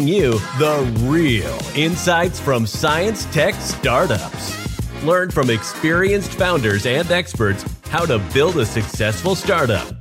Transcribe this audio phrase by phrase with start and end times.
[0.00, 5.04] bringing you the real insights from science tech startups.
[5.04, 9.94] Learn from experienced founders and experts how to build a successful startup.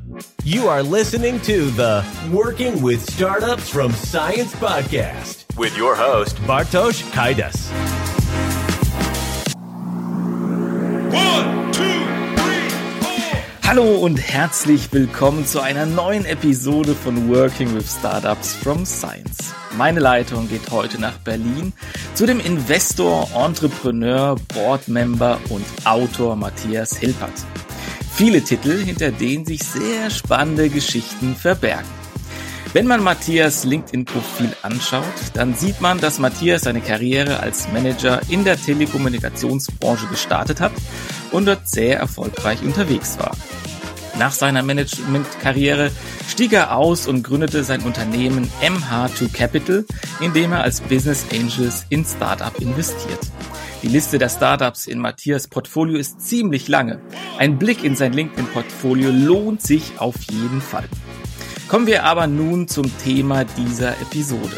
[0.43, 7.03] You are listening to the Working with Startups from Science podcast with your host, Bartosz
[7.11, 7.69] Kaidas.
[11.13, 11.58] One.
[13.69, 19.53] Hallo und herzlich willkommen zu einer neuen Episode von Working with Startups from Science.
[19.77, 21.71] Meine Leitung geht heute nach Berlin
[22.15, 27.45] zu dem Investor, Entrepreneur, Boardmember und Autor Matthias Hilpert.
[28.11, 31.85] Viele Titel, hinter denen sich sehr spannende Geschichten verbergen.
[32.73, 35.03] Wenn man Matthias LinkedIn-Profil anschaut,
[35.35, 40.71] dann sieht man, dass Matthias seine Karriere als Manager in der Telekommunikationsbranche gestartet hat
[41.31, 43.35] und dort sehr erfolgreich unterwegs war.
[44.19, 45.91] Nach seiner Managementkarriere
[46.27, 49.85] stieg er aus und gründete sein Unternehmen MH2 Capital,
[50.19, 53.19] in dem er als Business Angels in Startup investiert.
[53.81, 56.99] Die Liste der Startups in Matthias Portfolio ist ziemlich lange.
[57.37, 60.89] Ein Blick in sein LinkedIn-Portfolio lohnt sich auf jeden Fall.
[61.69, 64.57] Kommen wir aber nun zum Thema dieser Episode.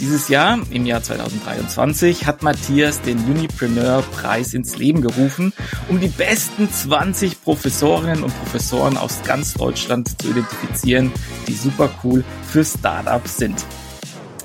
[0.00, 5.52] Dieses Jahr, im Jahr 2023, hat Matthias den Unipreneur-Preis ins Leben gerufen,
[5.88, 11.10] um die besten 20 Professorinnen und Professoren aus ganz Deutschland zu identifizieren,
[11.48, 13.66] die super cool für Startups sind.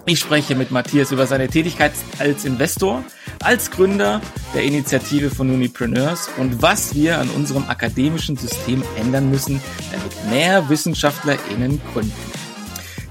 [0.08, 3.04] Ich spreche mit Matthias über seine Tätigkeit als Investor,
[3.40, 4.22] als Gründer
[4.56, 10.68] der Initiative von Unipreneurs und was wir an unserem akademischen System ändern müssen, damit mehr
[10.68, 12.42] WissenschaftlerInnen gründen.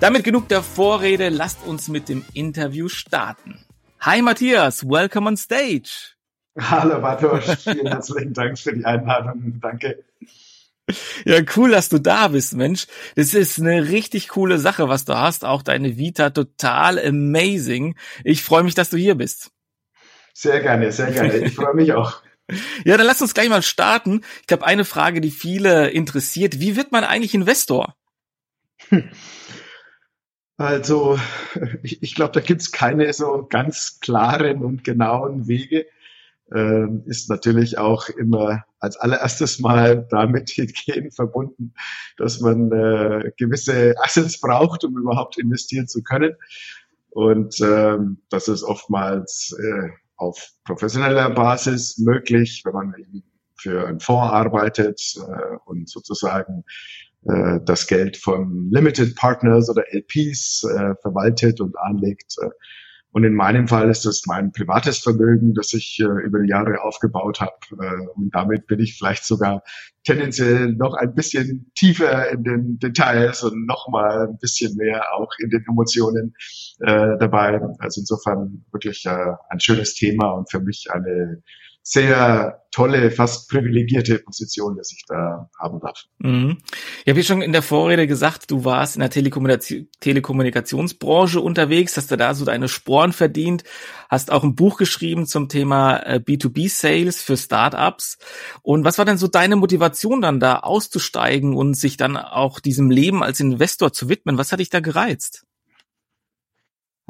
[0.03, 3.65] Damit genug der Vorrede, lasst uns mit dem Interview starten.
[4.01, 6.17] Hi Matthias, welcome on stage.
[6.59, 9.61] Hallo Bartosz, vielen herzlichen Dank für die Einladung.
[9.61, 10.03] Danke.
[11.25, 12.89] Ja, cool, dass du da bist, Mensch.
[13.15, 15.45] Das ist eine richtig coole Sache, was du hast.
[15.45, 17.95] Auch deine Vita total amazing.
[18.25, 19.53] Ich freue mich, dass du hier bist.
[20.35, 21.37] Sehr gerne, sehr gerne.
[21.37, 22.23] Ich freue mich auch.
[22.85, 24.23] Ja, dann lass uns gleich mal starten.
[24.41, 26.59] Ich glaube, eine Frage, die viele interessiert.
[26.59, 27.95] Wie wird man eigentlich Investor?
[30.63, 31.19] Also,
[31.83, 35.87] ich, ich glaube, da gibt's keine so ganz klaren und genauen Wege.
[36.55, 41.75] Ähm, ist natürlich auch immer als allererstes Mal damit hingehen verbunden,
[42.17, 46.37] dass man äh, gewisse Assets braucht, um überhaupt investieren zu können.
[47.11, 52.95] Und ähm, das ist oftmals äh, auf professioneller Basis möglich, wenn man
[53.57, 56.65] für einen Fonds arbeitet äh, und sozusagen
[57.27, 62.37] äh, das Geld von Limited Partners oder LPs äh, verwaltet und anlegt.
[62.41, 62.51] Äh,
[63.13, 66.83] und in meinem Fall ist das mein privates Vermögen, das ich äh, über die Jahre
[66.83, 67.53] aufgebaut habe.
[67.73, 69.63] Äh, und damit bin ich vielleicht sogar
[70.05, 75.31] tendenziell noch ein bisschen tiefer in den Details und noch mal ein bisschen mehr auch
[75.39, 76.35] in den Emotionen
[76.81, 77.61] äh, dabei.
[77.81, 81.43] Also insofern wirklich äh, ein schönes Thema und für mich eine
[81.83, 86.05] sehr tolle, fast privilegierte Position, dass ich da haben darf.
[86.19, 86.59] Mhm.
[87.05, 91.97] Ich habe ja schon in der Vorrede gesagt, du warst in der Telekommunikation, Telekommunikationsbranche unterwegs,
[91.97, 93.65] hast du da so deine Sporen verdient,
[94.09, 98.19] hast auch ein Buch geschrieben zum Thema äh, B2B-Sales für Startups.
[98.63, 102.91] Und was war denn so deine Motivation dann da auszusteigen und sich dann auch diesem
[102.91, 104.39] Leben als Investor zu widmen?
[104.39, 105.45] Was hat dich da gereizt?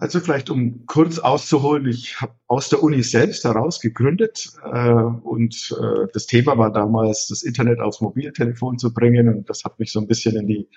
[0.03, 5.77] Also vielleicht um kurz auszuholen, ich habe aus der Uni selbst heraus gegründet äh, und
[5.81, 9.93] äh, das Thema war damals, das Internet aufs Mobiltelefon zu bringen und das hat mich
[9.93, 10.69] so ein bisschen in die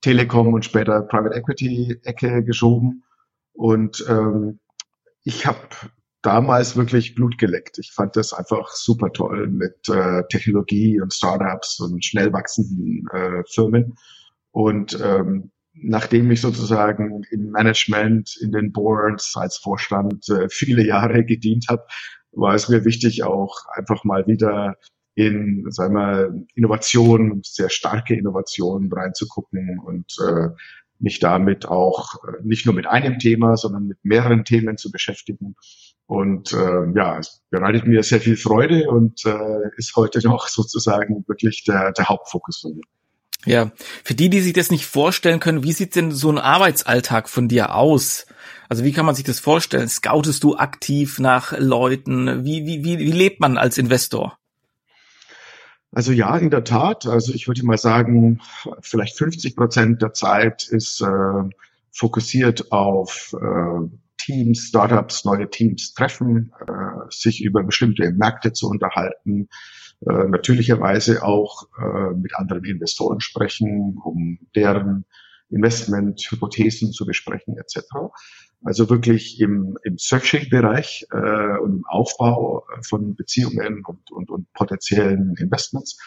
[0.00, 3.04] Telekom und später Private Equity Ecke geschoben
[3.52, 4.60] und ähm,
[5.24, 5.58] ich habe
[6.22, 7.76] damals wirklich Blut geleckt.
[7.76, 13.42] Ich fand das einfach super toll mit äh, Technologie und Startups und schnell wachsenden äh,
[13.46, 13.98] Firmen
[14.52, 15.50] und ähm,
[15.82, 21.84] nachdem ich sozusagen im Management, in den Boards als Vorstand äh, viele Jahre gedient habe,
[22.32, 24.76] war es mir wichtig, auch einfach mal wieder
[25.14, 30.48] in, sagen wir, Innovation, sehr starke Innovationen reinzugucken und äh,
[31.00, 35.56] mich damit auch äh, nicht nur mit einem Thema, sondern mit mehreren Themen zu beschäftigen.
[36.06, 41.24] Und äh, ja, es bereitet mir sehr viel Freude und äh, ist heute noch sozusagen
[41.26, 42.82] wirklich der, der Hauptfokus von mir.
[43.46, 43.72] Ja,
[44.04, 47.48] für die, die sich das nicht vorstellen können, wie sieht denn so ein Arbeitsalltag von
[47.48, 48.26] dir aus?
[48.68, 49.88] Also wie kann man sich das vorstellen?
[49.88, 52.44] Scoutest du aktiv nach Leuten?
[52.44, 54.38] Wie, wie, wie, wie lebt man als Investor?
[55.92, 57.06] Also ja, in der Tat.
[57.06, 58.40] Also ich würde mal sagen,
[58.80, 61.48] vielleicht 50 Prozent der Zeit ist äh,
[61.90, 63.88] fokussiert auf äh,
[64.18, 69.48] Teams, Startups, neue Teams treffen, äh, sich über bestimmte Märkte zu unterhalten,
[70.06, 75.04] äh, natürlicherweise auch äh, mit anderen Investoren sprechen, um deren
[75.50, 77.84] Investmenthypothesen zu besprechen etc.
[78.64, 85.34] Also wirklich im, im Searching-Bereich äh, und im Aufbau von Beziehungen und, und, und potenziellen
[85.38, 85.98] Investments.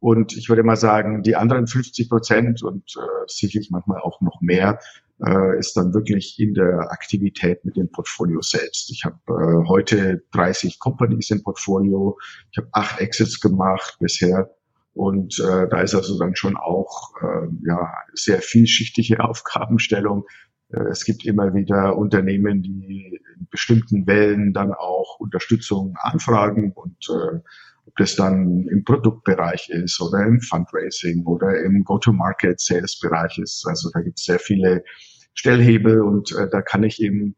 [0.00, 4.40] Und ich würde mal sagen, die anderen 50 Prozent und äh, sicherlich manchmal auch noch
[4.42, 4.78] mehr
[5.24, 8.90] äh, ist dann wirklich in der Aktivität mit dem Portfolio selbst.
[8.90, 12.18] Ich habe äh, heute 30 Companies im Portfolio.
[12.50, 14.50] Ich habe acht Exits gemacht bisher.
[14.92, 20.24] Und äh, da ist also dann schon auch äh, ja, sehr vielschichtige Aufgabenstellung.
[20.70, 27.08] Äh, es gibt immer wieder Unternehmen, die in bestimmten Wellen dann auch Unterstützung anfragen und
[27.10, 27.40] äh,
[27.86, 33.66] ob das dann im Produktbereich ist oder im Fundraising oder im Go-to-Market-Sales-Bereich ist.
[33.66, 34.84] Also da gibt es sehr viele
[35.34, 37.36] Stellhebel und äh, da kann ich eben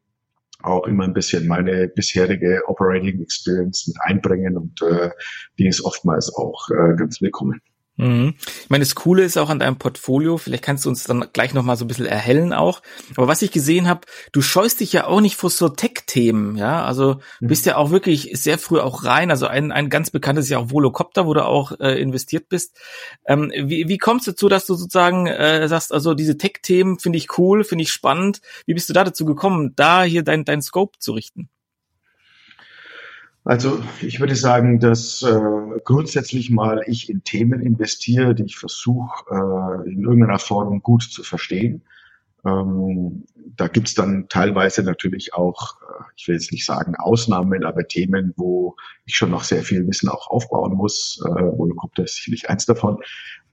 [0.63, 5.11] auch immer ein bisschen meine bisherige Operating Experience mit einbringen und äh,
[5.59, 7.61] die ist oftmals auch äh, ganz willkommen.
[7.97, 8.35] Mhm.
[8.39, 11.55] Ich meine, das Coole ist auch an deinem Portfolio, vielleicht kannst du uns dann gleich
[11.55, 12.83] nochmal so ein bisschen erhellen auch.
[13.17, 14.03] Aber was ich gesehen habe,
[14.33, 16.85] du scheust dich ja auch nicht vor so Tech-Themen, ja.
[16.85, 17.49] Also du mhm.
[17.49, 19.31] bist ja auch wirklich sehr früh auch rein.
[19.31, 22.77] Also ein, ein ganz bekanntes ist ja auch Volocopter, wo du auch äh, investiert bist.
[23.27, 27.19] Ähm, wie, wie kommst du dazu, dass du sozusagen äh, sagst, also diese Tech-Themen finde
[27.19, 28.41] ich cool, finde ich spannend.
[28.67, 31.49] Wie bist du da dazu gekommen, da hier dein, dein Scope zu richten?
[33.47, 39.25] Also ich würde sagen, dass äh, grundsätzlich mal ich in Themen investiere, die ich versuche
[39.31, 41.83] äh, in irgendeiner Form gut zu verstehen.
[42.45, 43.25] Ähm,
[43.57, 48.35] da gibt's dann teilweise natürlich auch, äh, ich will jetzt nicht sagen Ausnahmen, aber Themen,
[48.37, 51.23] wo ich schon noch sehr viel Wissen auch aufbauen muss.
[51.25, 52.99] Äh, Volocopter ist sicherlich eins davon.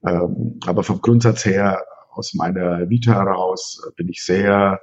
[0.08, 4.80] Ähm, aber vom Grundsatz her, aus meiner Vita heraus, äh, bin ich sehr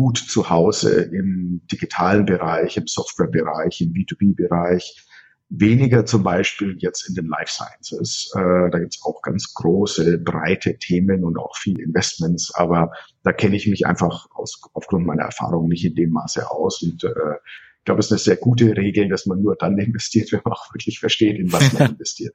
[0.00, 5.06] gut zu Hause im digitalen Bereich, im Softwarebereich, im B2B-Bereich,
[5.50, 8.32] weniger zum Beispiel jetzt in den Life Sciences.
[8.34, 12.92] Äh, da gibt es auch ganz große, breite Themen und auch viele Investments, aber
[13.24, 16.80] da kenne ich mich einfach aus, aufgrund meiner Erfahrung nicht in dem Maße aus.
[16.82, 17.34] Und äh,
[17.76, 20.54] ich glaube, es ist eine sehr gute Regel, dass man nur dann investiert, wenn man
[20.54, 22.34] auch wirklich versteht, in was man investiert.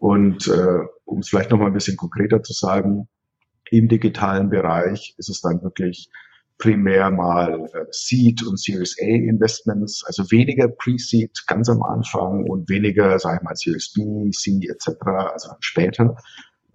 [0.00, 3.08] Und äh, um es vielleicht noch mal ein bisschen konkreter zu sagen,
[3.70, 6.10] im digitalen Bereich ist es dann wirklich
[6.62, 12.68] primär mal äh, Seed und Series A Investments, also weniger Pre-Seed ganz am Anfang und
[12.68, 15.00] weniger, sage ich mal, Series B, C etc.,
[15.32, 16.16] also später.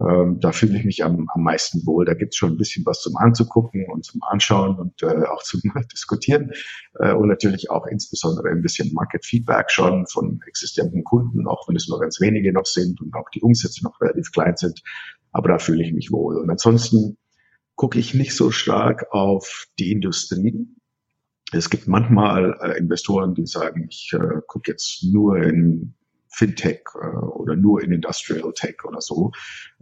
[0.00, 2.04] Ähm, da fühle ich mich am, am meisten wohl.
[2.04, 5.42] Da gibt es schon ein bisschen was zum Anzugucken und zum Anschauen und äh, auch
[5.42, 5.62] zum
[5.92, 6.52] Diskutieren
[7.00, 11.76] äh, und natürlich auch insbesondere ein bisschen Market Feedback schon von existierenden Kunden, auch wenn
[11.76, 14.82] es nur ganz wenige noch sind und auch die Umsätze noch relativ klein sind.
[15.32, 16.36] Aber da fühle ich mich wohl.
[16.36, 17.16] Und ansonsten
[17.78, 20.66] gucke ich nicht so stark auf die Industrie.
[21.52, 25.94] Es gibt manchmal äh, Investoren, die sagen, ich äh, gucke jetzt nur in
[26.28, 29.30] Fintech äh, oder nur in Industrial Tech oder so.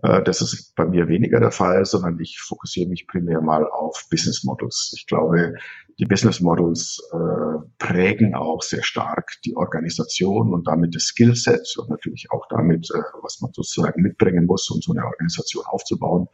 [0.02, 4.06] Äh, das ist bei mir weniger der Fall, sondern ich fokussiere mich primär mal auf
[4.10, 4.92] Business Models.
[4.94, 5.54] Ich glaube,
[5.98, 11.88] die Business Models äh, prägen auch sehr stark die Organisation und damit das Skillset und
[11.88, 16.28] natürlich auch damit, äh, was man sozusagen mitbringen muss, um so eine Organisation aufzubauen.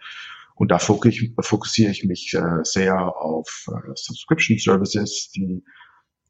[0.63, 5.65] Und da fokussiere ich mich äh, sehr auf äh, Subscription Services, die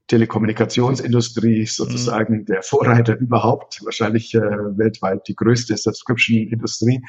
[0.07, 2.45] Telekommunikationsindustrie ist sozusagen mhm.
[2.47, 7.03] der Vorreiter überhaupt, wahrscheinlich äh, weltweit die größte Subscription-Industrie.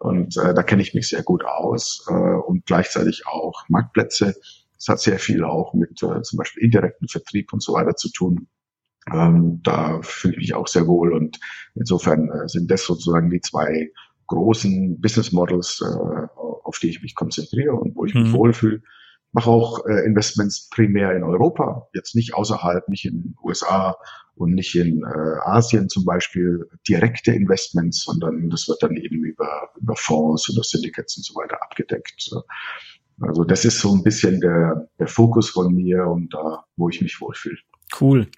[0.00, 4.34] Und äh, da kenne ich mich sehr gut aus äh, und gleichzeitig auch Marktplätze.
[4.78, 8.12] Es hat sehr viel auch mit äh, zum Beispiel indirekten Vertrieb und so weiter zu
[8.12, 8.48] tun.
[9.10, 11.40] Ähm, da fühle ich mich auch sehr wohl und
[11.74, 13.90] insofern äh, sind das sozusagen die zwei
[14.26, 16.26] großen Business Models, äh,
[16.66, 18.32] auf die ich mich konzentriere und wo ich mich mhm.
[18.32, 18.82] wohlfühle.
[19.32, 23.96] Mache auch äh, Investments primär in Europa, jetzt nicht außerhalb, nicht in den USA
[24.34, 29.70] und nicht in äh, Asien zum Beispiel direkte Investments, sondern das wird dann eben über,
[29.80, 32.30] über Fonds oder Syndicates und so weiter abgedeckt.
[33.20, 37.00] Also das ist so ein bisschen der, der Fokus von mir und da, wo ich
[37.00, 37.58] mich wohlfühle.
[38.00, 38.28] Cool.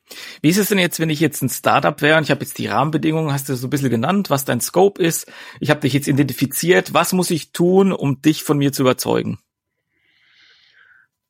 [0.42, 2.58] Wie ist es denn jetzt, wenn ich jetzt ein Startup wäre und ich habe jetzt
[2.58, 5.30] die Rahmenbedingungen, hast du so ein bisschen genannt, was dein Scope ist.
[5.60, 6.94] Ich habe dich jetzt identifiziert.
[6.94, 9.38] Was muss ich tun, um dich von mir zu überzeugen?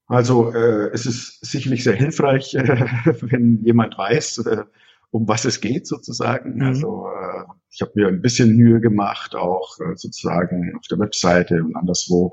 [0.06, 2.86] Also äh, es ist sicherlich sehr hilfreich, äh,
[3.20, 4.64] wenn jemand weiß, äh,
[5.10, 6.56] um was es geht sozusagen.
[6.56, 6.62] Mhm.
[6.62, 11.62] Also äh, ich habe mir ein bisschen Mühe gemacht, auch äh, sozusagen auf der Webseite
[11.62, 12.32] und anderswo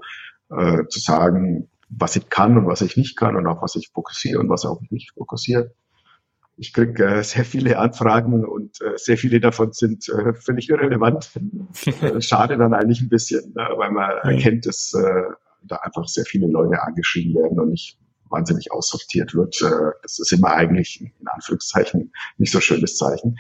[0.50, 3.92] äh, zu sagen, was ich kann und was ich nicht kann und auf was ich
[3.94, 5.74] fokussiere und was auch nicht fokussiere.
[6.58, 11.30] Ich kriege äh, sehr viele Anfragen und äh, sehr viele davon sind äh, völlig irrelevant.
[12.02, 15.24] Äh, schade dann eigentlich ein bisschen, ne, weil man erkennt, dass äh,
[15.64, 17.98] da einfach sehr viele Leute angeschrieben werden und nicht
[18.30, 19.62] wahnsinnig aussortiert wird.
[19.62, 23.38] Äh, das ist immer eigentlich in Anführungszeichen nicht so schönes Zeichen.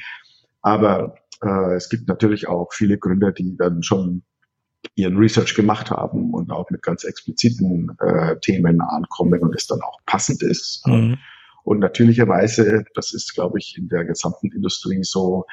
[0.61, 4.23] Aber äh, es gibt natürlich auch viele Gründer, die dann schon
[4.95, 9.81] ihren Research gemacht haben und auch mit ganz expliziten äh, Themen ankommen und es dann
[9.81, 10.85] auch passend ist.
[10.85, 11.17] Mhm.
[11.65, 15.45] Und natürlicherweise, das ist, glaube ich, in der gesamten Industrie so,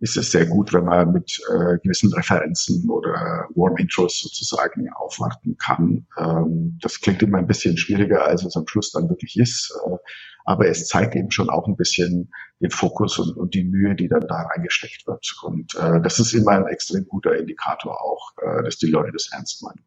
[0.00, 5.56] ist es sehr gut, wenn man mit äh, gewissen Referenzen oder Warm Intros sozusagen aufwarten
[5.58, 6.06] kann.
[6.18, 9.72] Ähm, das klingt immer ein bisschen schwieriger, als es am Schluss dann wirklich ist.
[9.86, 9.96] Äh,
[10.44, 14.08] aber es zeigt eben schon auch ein bisschen den Fokus und, und die Mühe, die
[14.08, 15.24] dann da reingesteckt wird.
[15.42, 19.30] Und äh, das ist immer ein extrem guter Indikator auch, äh, dass die Leute das
[19.32, 19.84] ernst meinen.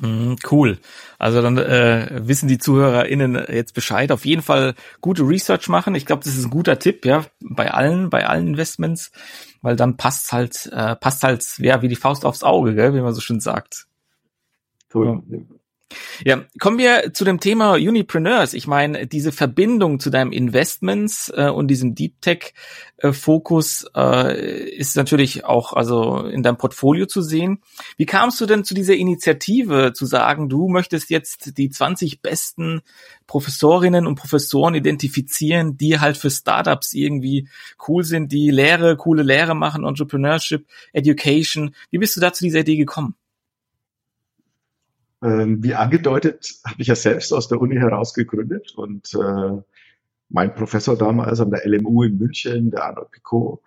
[0.00, 0.78] Mhm, cool.
[1.18, 4.12] Also dann äh, wissen die ZuhörerInnen jetzt Bescheid.
[4.12, 5.94] Auf jeden Fall gute Research machen.
[5.94, 9.10] Ich glaube, das ist ein guter Tipp, ja, bei allen, bei allen Investments,
[9.62, 13.00] weil dann passt halt, äh, passt halt ja, wie die Faust aufs Auge, gell, wie
[13.00, 13.86] man so schön sagt.
[14.92, 15.22] Cool.
[15.28, 15.38] Ja.
[16.24, 18.54] Ja, kommen wir zu dem Thema Unipreneurs.
[18.54, 22.54] Ich meine, diese Verbindung zu deinem Investments äh, und diesem Deep Tech
[22.96, 27.62] äh, Fokus äh, ist natürlich auch also in deinem Portfolio zu sehen.
[27.96, 32.80] Wie kamst du denn zu dieser Initiative zu sagen, du möchtest jetzt die 20 besten
[33.28, 37.48] Professorinnen und Professoren identifizieren, die halt für Startups irgendwie
[37.86, 41.74] cool sind, die Lehre, coole Lehre machen, Entrepreneurship, Education.
[41.90, 43.14] Wie bist du da zu dieser Idee gekommen?
[45.22, 49.62] Ähm, wie angedeutet, habe ich ja selbst aus der Uni heraus gegründet und äh,
[50.28, 53.60] mein Professor damals an der LMU in München, der Arnold Picot,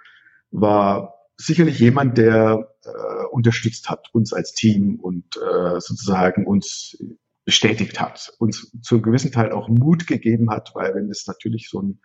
[0.51, 6.97] war sicherlich jemand, der äh, unterstützt hat, uns als Team und äh, sozusagen uns
[7.45, 11.69] bestätigt hat, uns zu einem gewissen Teil auch Mut gegeben hat, weil wenn es natürlich
[11.69, 11.99] so ein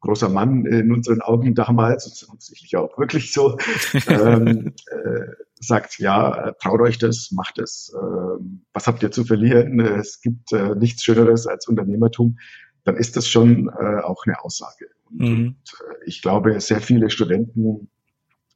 [0.00, 3.58] großer Mann in unseren Augen damals, und sicherlich auch wirklich so,
[4.08, 5.26] ähm, äh,
[5.58, 10.52] sagt, ja, traut euch das, macht es, äh, was habt ihr zu verlieren, es gibt
[10.52, 12.38] äh, nichts Schöneres als Unternehmertum,
[12.84, 14.86] dann ist das schon äh, auch eine Aussage.
[15.10, 15.46] Und, mhm.
[15.46, 17.88] und äh, ich glaube, sehr viele Studenten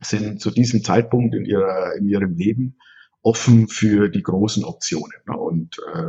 [0.00, 2.76] sind zu diesem Zeitpunkt in, ihrer, in ihrem Leben
[3.22, 5.12] offen für die großen Optionen.
[5.26, 5.36] Ne?
[5.36, 6.08] Und äh,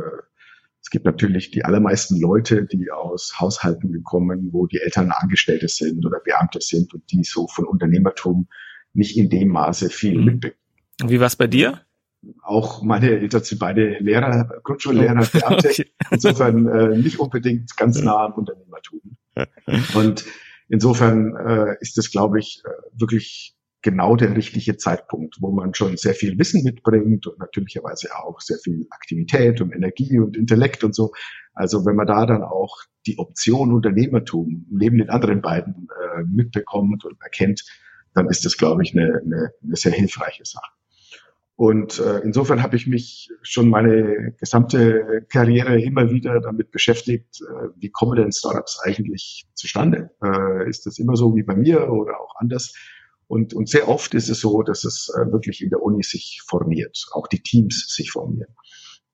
[0.80, 6.04] es gibt natürlich die allermeisten Leute, die aus Haushalten kommen, wo die Eltern Angestellte sind
[6.04, 8.48] oder Beamte sind und die so von Unternehmertum
[8.94, 10.40] nicht in dem Maße viel mhm.
[11.00, 11.10] Mitbekommen.
[11.10, 11.80] Wie war es bei dir?
[12.42, 15.68] Auch meine Eltern sind beide Lehrer, Grundschullehrer, Beamte.
[15.68, 15.92] okay.
[16.10, 19.00] Insofern äh, nicht unbedingt ganz nah am Unternehmertum.
[19.94, 20.24] Und
[20.68, 25.96] insofern äh, ist das, glaube ich, äh, wirklich genau der richtige Zeitpunkt, wo man schon
[25.96, 30.94] sehr viel Wissen mitbringt und natürlicherweise auch sehr viel Aktivität und Energie und Intellekt und
[30.94, 31.12] so.
[31.54, 37.04] Also wenn man da dann auch die Option Unternehmertum neben den anderen beiden äh, mitbekommt
[37.04, 37.64] und erkennt,
[38.14, 40.70] dann ist das, glaube ich, eine, eine, eine sehr hilfreiche Sache.
[41.56, 47.68] Und äh, insofern habe ich mich schon meine gesamte Karriere immer wieder damit beschäftigt, äh,
[47.76, 50.10] wie kommen denn Startups eigentlich zustande?
[50.24, 52.74] Äh, ist das immer so wie bei mir oder auch anders?
[53.28, 56.42] Und, und sehr oft ist es so, dass es äh, wirklich in der Uni sich
[56.46, 58.54] formiert, auch die Teams sich formieren.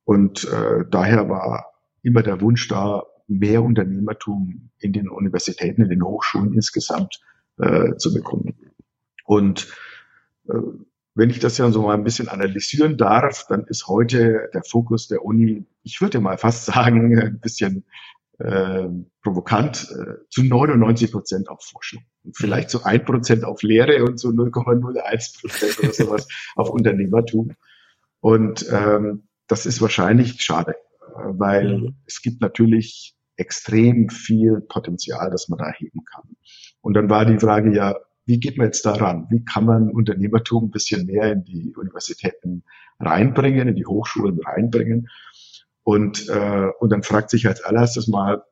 [0.05, 6.03] Und äh, daher war immer der Wunsch da, mehr Unternehmertum in den Universitäten, in den
[6.03, 7.21] Hochschulen insgesamt
[7.59, 8.55] äh, zu bekommen.
[9.25, 9.69] Und
[10.49, 10.55] äh,
[11.19, 15.09] wenn ich das ja so mal ein bisschen analysieren darf, dann ist heute der Fokus
[15.09, 17.85] der Uni, ich würde mal fast sagen, ein bisschen
[18.39, 18.87] äh,
[19.21, 22.05] provokant, äh, zu 99 Prozent auf Forschung.
[22.23, 27.57] Und vielleicht zu ein Prozent auf Lehre und zu 0,01 Prozent oder sowas auf Unternehmertum.
[28.21, 30.77] Und ähm, das ist wahrscheinlich schade,
[31.17, 31.97] weil mhm.
[32.07, 36.37] es gibt natürlich extrem viel Potenzial, das man da heben kann.
[36.81, 37.97] Und dann war die Frage ja,
[38.29, 39.27] wie geht man jetzt daran?
[39.31, 42.63] Wie kann man Unternehmertum ein bisschen mehr in die Universitäten
[43.01, 45.09] reinbringen, in die Hochschulen reinbringen?
[45.83, 48.45] Und, äh, und dann fragt sich als allererstes mal,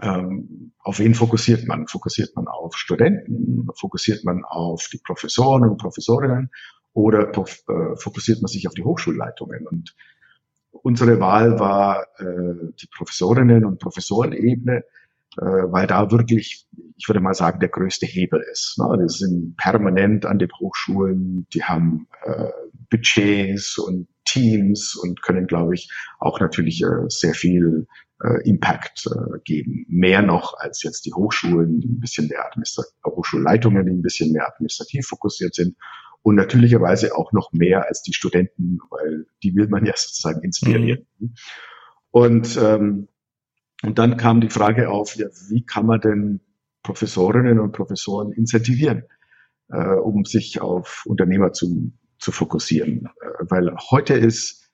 [0.00, 1.88] ähm, auf wen fokussiert man?
[1.88, 3.66] Fokussiert man auf Studenten?
[3.74, 6.50] Fokussiert man auf die Professoren und Professorinnen?
[6.92, 9.66] Oder äh, fokussiert man sich auf die Hochschulleitungen?
[9.66, 9.96] Und
[10.70, 14.84] unsere Wahl war äh, die Professorinnen und Professorenebene,
[15.38, 18.78] äh, weil da wirklich, ich würde mal sagen, der größte Hebel ist.
[18.78, 18.98] Ne?
[19.02, 22.48] Die sind permanent an den Hochschulen, die haben äh,
[22.90, 27.86] Budgets und Teams und können, glaube ich, auch natürlich äh, sehr viel
[28.22, 29.84] äh, Impact äh, geben.
[29.88, 34.32] Mehr noch als jetzt die Hochschulen, die ein bisschen mehr Administrat Hochschulleitungen, die ein bisschen
[34.32, 35.76] mehr administrativ fokussiert sind
[36.22, 41.06] und natürlicherweise auch noch mehr als die Studenten, weil die will man ja sozusagen inspirieren.
[41.18, 41.34] Mhm.
[42.10, 43.08] Und ähm,
[43.82, 46.40] und dann kam die Frage auf, ja, wie kann man denn
[46.82, 49.04] Professorinnen und Professoren incentivieren,
[49.68, 53.06] äh, um sich auf Unternehmer zu, zu fokussieren.
[53.20, 54.70] Äh, weil heute ist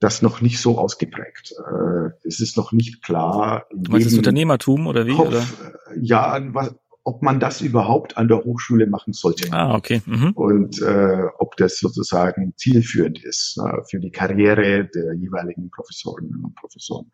[0.00, 1.54] das noch nicht so ausgeprägt.
[1.58, 3.66] Äh, es ist noch nicht klar.
[3.72, 5.14] Was ist Unternehmertum oder wie?
[5.14, 5.40] Kopf, oder?
[5.40, 6.74] Äh, ja, was,
[7.08, 9.50] ob man das überhaupt an der Hochschule machen sollte.
[9.50, 10.02] Ah, okay.
[10.04, 10.32] Mhm.
[10.32, 16.54] Und äh, ob das sozusagen zielführend ist äh, für die Karriere der jeweiligen Professorinnen und
[16.54, 17.10] Professoren.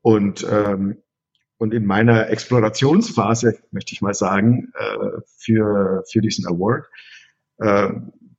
[0.00, 1.02] Und ähm,
[1.60, 6.86] und in meiner Explorationsphase, möchte ich mal sagen, äh, für, für diesen Award,
[7.58, 7.90] äh,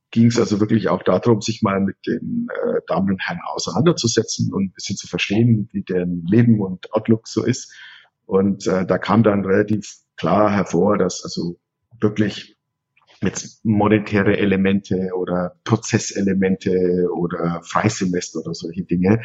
[0.10, 4.52] ging es also wirklich auch darum, sich mal mit den äh, Damen und Herren auseinanderzusetzen
[4.52, 7.72] und ein bisschen zu verstehen, wie deren Leben und Outlook so ist.
[8.26, 11.60] Und äh, da kam dann relativ klar hervor, dass also
[12.00, 12.58] wirklich
[13.22, 19.22] jetzt monetäre Elemente oder Prozesselemente oder Freisemester oder solche Dinge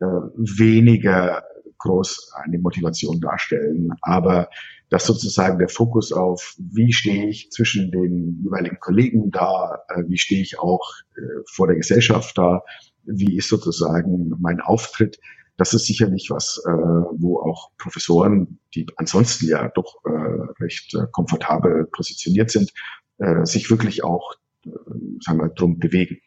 [0.00, 1.44] äh, weniger
[1.78, 3.90] groß eine Motivation darstellen.
[4.02, 4.48] Aber
[4.88, 10.18] dass sozusagen der Fokus auf, wie stehe ich zwischen den jeweiligen Kollegen da, äh, wie
[10.18, 12.62] stehe ich auch äh, vor der Gesellschaft da,
[13.04, 15.18] wie ist sozusagen mein Auftritt,
[15.56, 19.96] das ist sicherlich was, äh, wo auch Professoren, die ansonsten ja doch
[20.60, 22.72] recht komfortabel positioniert sind,
[23.44, 24.34] sich wirklich auch,
[25.20, 26.20] sagen wir, drum bewegen.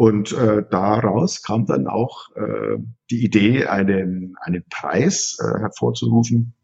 [0.00, 2.78] Und äh, daraus kam dann auch äh,
[3.10, 6.54] die Idee, einen, einen Preis äh, hervorzurufen.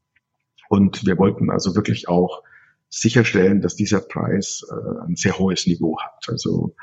[0.70, 2.42] Und wir wollten also wirklich auch
[2.88, 6.24] sicherstellen, dass dieser Preis äh, ein sehr hohes Niveau hat.
[6.28, 6.74] Also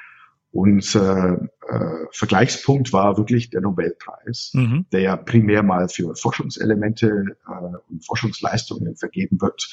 [0.52, 4.86] unser äh, Vergleichspunkt war wirklich der Nobelpreis, mhm.
[4.92, 9.72] der ja primär mal für Forschungselemente äh, und Forschungsleistungen vergeben wird.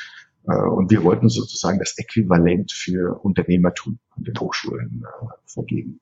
[0.48, 6.00] Äh, und wir wollten sozusagen das Äquivalent für Unternehmertum an den Hochschulen äh, vergeben.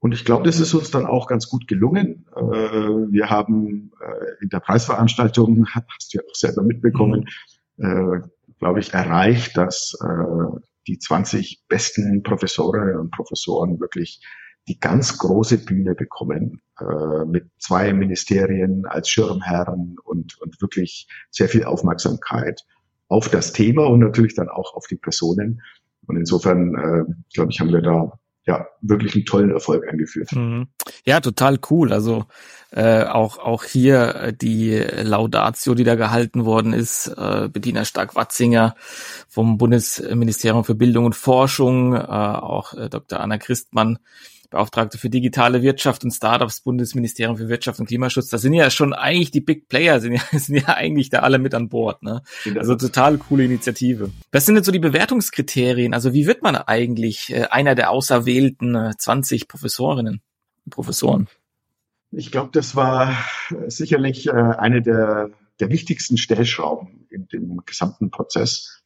[0.00, 2.26] Und ich glaube, das ist uns dann auch ganz gut gelungen.
[2.36, 7.26] Äh, wir haben äh, in der Preisveranstaltung, hast du ja auch selber mitbekommen,
[7.76, 8.24] mhm.
[8.58, 9.96] glaube ich, erreicht, dass
[10.88, 14.20] die 20 besten Professorinnen und Professoren wirklich
[14.66, 16.60] die ganz große Bühne bekommen,
[17.26, 22.64] mit zwei Ministerien als Schirmherren und, und wirklich sehr viel Aufmerksamkeit
[23.06, 25.62] auf das Thema und natürlich dann auch auf die Personen.
[26.06, 30.32] Und insofern, glaube ich, haben wir da ja, wirklich einen tollen Erfolg eingeführt.
[30.32, 30.68] Mhm.
[31.04, 31.92] Ja, total cool.
[31.92, 32.24] Also
[32.70, 38.74] äh, auch auch hier äh, die Laudatio, die da gehalten worden ist, äh, Bettina Stark-Watzinger
[39.28, 43.20] vom Bundesministerium für Bildung und Forschung, äh, auch äh, Dr.
[43.20, 43.98] Anna Christmann
[44.50, 48.28] Beauftragte für digitale Wirtschaft und Startups, Bundesministerium für Wirtschaft und Klimaschutz.
[48.28, 51.38] Das sind ja schon eigentlich die Big Player, sind ja, sind ja eigentlich da alle
[51.38, 52.02] mit an Bord.
[52.02, 52.22] Ne?
[52.56, 54.10] Also total coole Initiative.
[54.32, 55.92] Was sind denn so die Bewertungskriterien?
[55.92, 60.22] Also wie wird man eigentlich äh, einer der auserwählten äh, 20 Professorinnen
[60.64, 61.28] und Professoren?
[62.10, 63.14] Ich glaube, das war
[63.66, 65.30] sicherlich äh, eine der,
[65.60, 68.77] der wichtigsten Stellschrauben in dem gesamten Prozess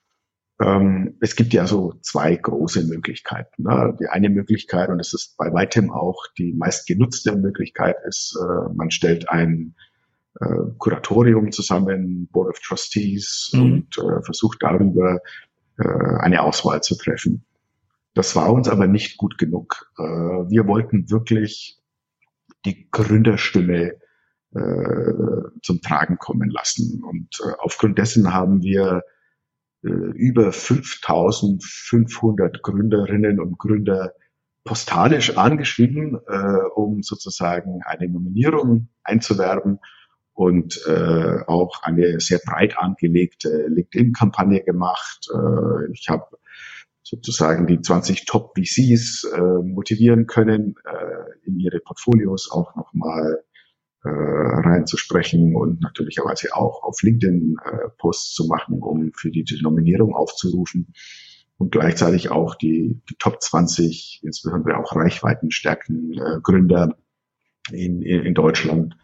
[1.20, 3.62] es gibt ja so zwei große Möglichkeiten.
[3.62, 3.96] Ne?
[4.00, 8.90] Die eine Möglichkeit, und es ist bei weitem auch die meistgenutzte Möglichkeit, ist, äh, man
[8.90, 9.74] stellt ein
[10.40, 10.46] äh,
[10.78, 13.62] Kuratorium zusammen, Board of Trustees, mhm.
[13.62, 15.20] und äh, versucht darüber
[15.78, 17.44] äh, eine Auswahl zu treffen.
[18.14, 19.90] Das war uns aber nicht gut genug.
[19.98, 21.78] Äh, wir wollten wirklich
[22.64, 23.94] die Gründerstimme
[24.54, 25.12] äh,
[25.62, 27.02] zum Tragen kommen lassen.
[27.02, 29.02] Und aufgrund dessen haben wir
[29.82, 34.12] über 5500 Gründerinnen und Gründer
[34.64, 39.80] postalisch angeschrieben, äh, um sozusagen eine Nominierung einzuwerben
[40.34, 45.28] und äh, auch eine sehr breit angelegte LinkedIn-Kampagne gemacht.
[45.34, 46.38] Äh, ich habe
[47.02, 53.44] sozusagen die 20 Top-VCs äh, motivieren können, äh, in ihre Portfolios auch nochmal
[54.04, 60.14] äh, reinzusprechen und natürlicherweise auch auf LinkedIn äh, Posts zu machen, um für die Nominierung
[60.14, 60.92] aufzurufen
[61.62, 66.96] und gleichzeitig auch die, die Top 20, insbesondere auch reichweitenstärken äh, Gründer
[67.70, 68.96] in, in, Deutschland,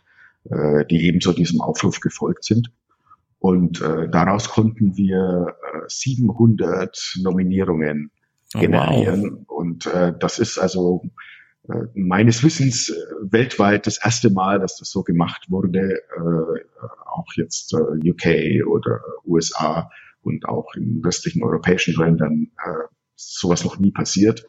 [0.50, 2.72] äh, die ebenso diesem Aufruf gefolgt sind.
[3.38, 8.10] Und äh, daraus konnten wir äh, 700 Nominierungen
[8.52, 9.44] generieren.
[9.46, 9.58] Oh, wow.
[9.58, 11.04] Und äh, das ist also
[11.94, 16.60] meines Wissens äh, weltweit das erste Mal, dass das so gemacht wurde, äh,
[17.06, 19.90] auch jetzt äh, UK oder USA
[20.22, 24.46] und auch in westlichen europäischen Ländern äh, sowas noch nie passiert.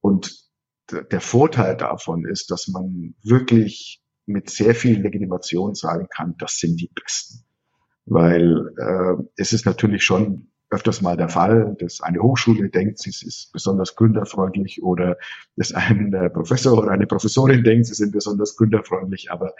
[0.00, 0.48] Und
[0.90, 6.80] der Vorteil davon ist, dass man wirklich mit sehr viel Legitimation sagen kann, das sind
[6.80, 7.44] die Besten.
[8.06, 13.10] Weil äh, es ist natürlich schon öfters mal der Fall, dass eine Hochschule denkt, sie
[13.10, 15.16] ist besonders gründerfreundlich oder
[15.56, 19.54] dass ein äh, Professor oder eine Professorin denkt, sie sind besonders gründerfreundlich, aber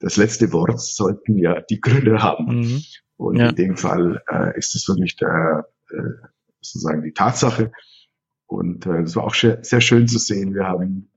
[0.00, 2.60] das letzte Wort sollten ja die Gründer haben.
[2.60, 2.82] Mhm.
[3.16, 3.50] Und ja.
[3.50, 6.26] in dem Fall äh, ist es wirklich der, äh,
[6.60, 7.70] sozusagen die Tatsache.
[8.46, 10.54] Und äh, das war auch sehr, sehr schön zu sehen.
[10.54, 11.10] Wir haben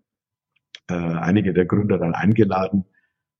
[0.90, 2.86] äh, einige der Gründer dann eingeladen,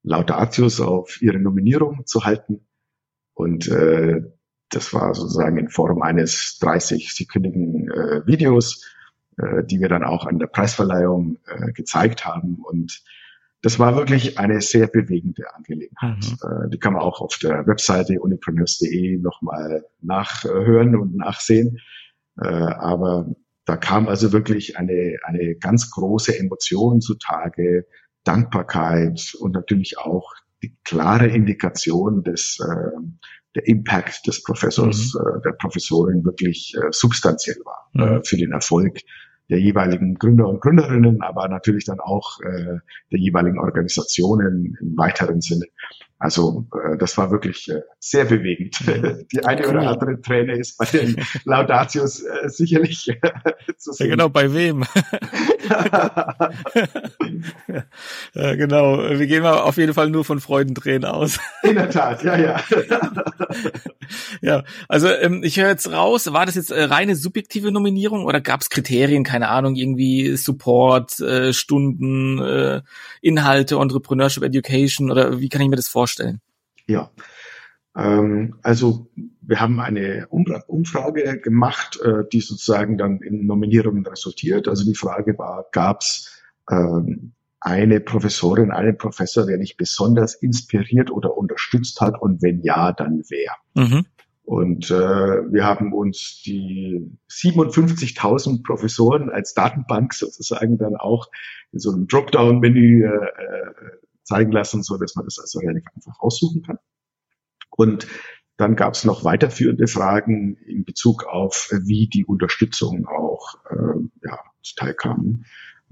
[0.02, 2.66] Laudatius auf ihre Nominierung zu halten.
[3.34, 4.22] Und äh,
[4.76, 8.84] das war sozusagen in Form eines 30-sekündigen äh, Videos,
[9.38, 12.60] äh, die wir dann auch an der Preisverleihung äh, gezeigt haben.
[12.64, 13.04] Und
[13.62, 16.18] das war wirklich eine sehr bewegende Angelegenheit.
[16.18, 16.66] Mhm.
[16.66, 21.80] Äh, die kann man auch auf der Webseite unipreneurs.de nochmal nachhören und nachsehen.
[22.40, 23.34] Äh, aber
[23.66, 27.86] da kam also wirklich eine, eine ganz große Emotion zutage,
[28.24, 32.98] Dankbarkeit und natürlich auch die klare Indikation des, äh,
[33.56, 35.22] der Impact des Professors, mhm.
[35.22, 38.18] äh, der Professorin wirklich äh, substanziell war mhm.
[38.18, 39.00] äh, für den Erfolg
[39.50, 45.66] der jeweiligen Gründer und Gründerinnen, aber natürlich dann auch der jeweiligen Organisationen im weiteren Sinne.
[46.24, 48.78] Also äh, das war wirklich äh, sehr bewegend.
[49.34, 49.76] Die eine cool.
[49.76, 53.18] oder andere Träne ist bei den Laudatius äh, sicherlich äh,
[53.78, 54.08] zu sehen.
[54.08, 54.86] Ja, genau, bei wem?
[58.34, 61.42] ja, genau, wir gehen mal auf jeden Fall nur von Freudentränen aus.
[61.62, 62.64] In der Tat, ja, ja.
[64.42, 68.40] ja, also ähm, ich höre jetzt raus, war das jetzt äh, reine subjektive Nominierung oder
[68.40, 72.82] gab es Kriterien, keine Ahnung, irgendwie Support, äh, Stunden, äh,
[73.22, 76.13] Inhalte, Entrepreneurship Education oder wie kann ich mir das vorstellen?
[76.14, 76.42] Vorstellen?
[76.88, 77.12] Ja,
[77.96, 79.10] ähm, also
[79.42, 84.68] wir haben eine Umfrage gemacht, äh, die sozusagen dann in Nominierungen resultiert.
[84.68, 91.12] Also die Frage war, gab es ähm, eine Professorin, einen Professor, der dich besonders inspiriert
[91.12, 93.54] oder unterstützt hat und wenn ja, dann wer?
[93.76, 94.06] Mhm.
[94.46, 101.30] Und äh, wir haben uns die 57.000 Professoren als Datenbank sozusagen dann auch
[101.72, 106.20] in so einem Dropdown-Menü äh, äh zeigen lassen, so dass man das also relativ einfach
[106.20, 106.78] aussuchen kann.
[107.70, 108.08] Und
[108.58, 114.40] dann gab es noch weiterführende Fragen in Bezug auf, wie die Unterstützung auch äh, ja,
[114.62, 115.46] zuteil kam.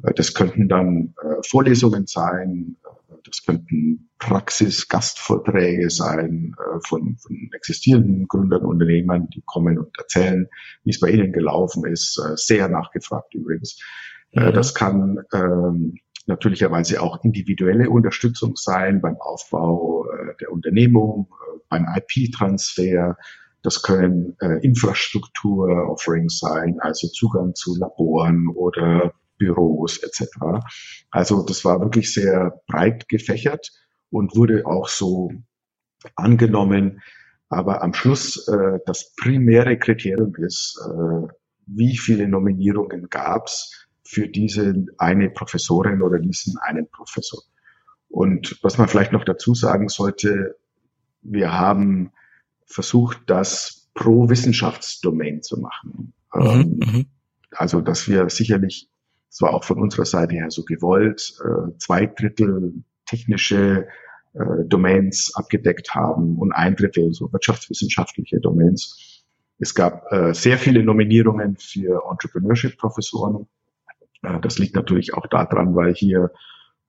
[0.04, 7.50] Äh, das könnten dann äh, Vorlesungen sein, äh, das könnten Praxis-Gastvorträge sein äh, von, von
[7.54, 10.48] existierenden Gründern, Unternehmern, die kommen und erzählen,
[10.84, 12.20] wie es bei ihnen gelaufen ist.
[12.20, 13.80] Äh, sehr nachgefragt übrigens.
[14.34, 14.54] Mhm.
[14.54, 15.96] Das kann ähm,
[16.28, 23.18] natürlicherweise auch individuelle Unterstützung sein beim Aufbau äh, der Unternehmung, äh, beim IP-Transfer.
[23.64, 30.30] Das können äh, Infrastruktur-Offerings sein, also Zugang zu Laboren oder Büros etc.
[31.10, 33.72] Also das war wirklich sehr breit gefächert
[34.10, 35.32] und wurde auch so
[36.16, 37.02] angenommen.
[37.50, 41.28] Aber am Schluss äh, das primäre Kriterium ist, äh,
[41.66, 47.42] wie viele Nominierungen gab es für diese eine Professorin oder diesen einen Professor.
[48.10, 50.58] Und was man vielleicht noch dazu sagen sollte,
[51.22, 52.12] wir haben
[52.66, 56.14] versucht, das pro Wissenschaftsdomain zu machen.
[56.34, 57.06] Mhm, ähm, mhm.
[57.52, 58.90] also, dass wir sicherlich,
[59.30, 63.88] es war auch von unserer Seite her so gewollt, äh, zwei Drittel technische
[64.34, 69.24] äh, Domains abgedeckt haben und ein Drittel so wirtschaftswissenschaftliche Domains.
[69.58, 73.48] Es gab äh, sehr viele Nominierungen für Entrepreneurship-Professoren
[74.22, 76.32] das liegt natürlich auch daran, weil hier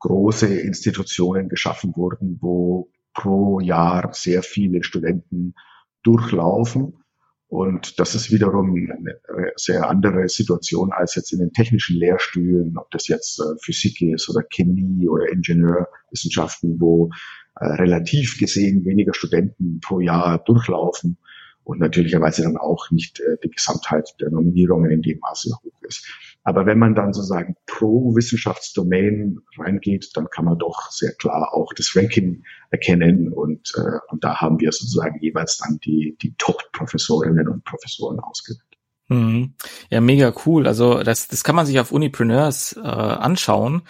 [0.00, 5.54] große Institutionen geschaffen wurden, wo pro Jahr sehr viele Studenten
[6.02, 6.98] durchlaufen.
[7.46, 9.20] Und das ist wiederum eine
[9.56, 14.30] sehr andere Situation als jetzt in den technischen Lehrstühlen, ob das jetzt äh, Physik ist
[14.30, 17.10] oder Chemie oder Ingenieurwissenschaften, wo
[17.56, 21.18] äh, relativ gesehen weniger Studenten pro Jahr durchlaufen
[21.64, 26.06] und natürlicherweise dann auch nicht die Gesamtheit der Nominierungen in dem Maße hoch ist.
[26.44, 31.72] Aber wenn man dann sozusagen pro Wissenschaftsdomain reingeht, dann kann man doch sehr klar auch
[31.74, 37.48] das Ranking erkennen und, äh, und da haben wir sozusagen jeweils dann die, die Top-Professorinnen
[37.48, 38.71] und Professoren ausgewählt.
[39.08, 39.54] Mhm.
[39.90, 40.66] Ja, mega cool.
[40.66, 43.82] Also das, das kann man sich auf Unipreneurs äh, anschauen.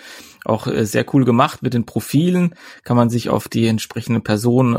[0.44, 2.54] Auch äh, sehr cool gemacht mit den Profilen.
[2.82, 4.78] Kann man sich auf die entsprechende Person äh,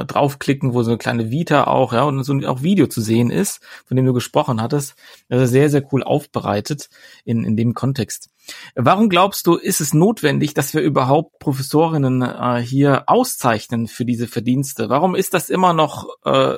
[0.00, 3.00] äh, draufklicken, wo so eine kleine Vita auch, ja, und so ein auch Video zu
[3.00, 4.94] sehen ist, von dem du gesprochen hattest.
[5.28, 6.90] Also sehr, sehr cool aufbereitet
[7.24, 8.28] in, in dem Kontext.
[8.74, 14.26] Warum glaubst du, ist es notwendig, dass wir überhaupt Professorinnen äh, hier auszeichnen für diese
[14.26, 14.88] Verdienste?
[14.88, 16.56] Warum ist das immer noch äh,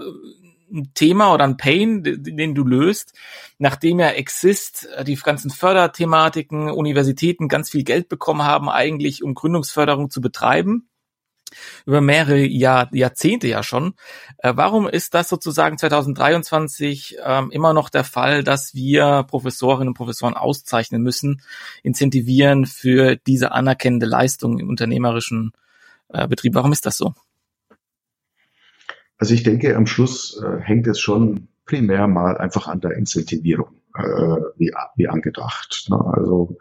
[0.72, 3.14] ein Thema oder ein Pain, den du löst,
[3.59, 9.35] nachdem ja Exist, äh, die ganzen Förderthematiken, Universitäten ganz viel Geld bekommen haben, eigentlich um
[9.35, 10.90] Gründungsförderung zu betreiben
[11.87, 13.94] über mehrere Jahr, Jahrzehnte ja schon.
[14.38, 19.94] Äh, warum ist das sozusagen 2023 ähm, immer noch der Fall, dass wir Professorinnen und
[19.94, 21.42] Professoren auszeichnen müssen,
[21.83, 25.52] incentivieren für diese anerkennende Leistung im unternehmerischen
[26.09, 26.54] äh, Betrieb?
[26.54, 27.14] Warum ist das so?
[29.20, 33.80] Also ich denke, am Schluss äh, hängt es schon primär mal einfach an der Incentivierung.
[33.94, 34.02] äh,
[34.56, 35.87] wie, wie angedacht.
[35.90, 35.98] Ne?
[35.98, 36.59] Also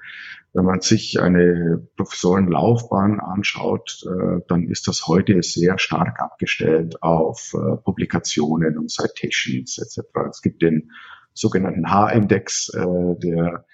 [0.53, 7.53] wenn man sich eine Professorenlaufbahn anschaut, äh, dann ist das heute sehr stark abgestellt auf
[7.53, 10.07] äh, Publikationen und Citations etc.
[10.29, 10.91] Es gibt den
[11.33, 13.65] sogenannten H-Index, äh, der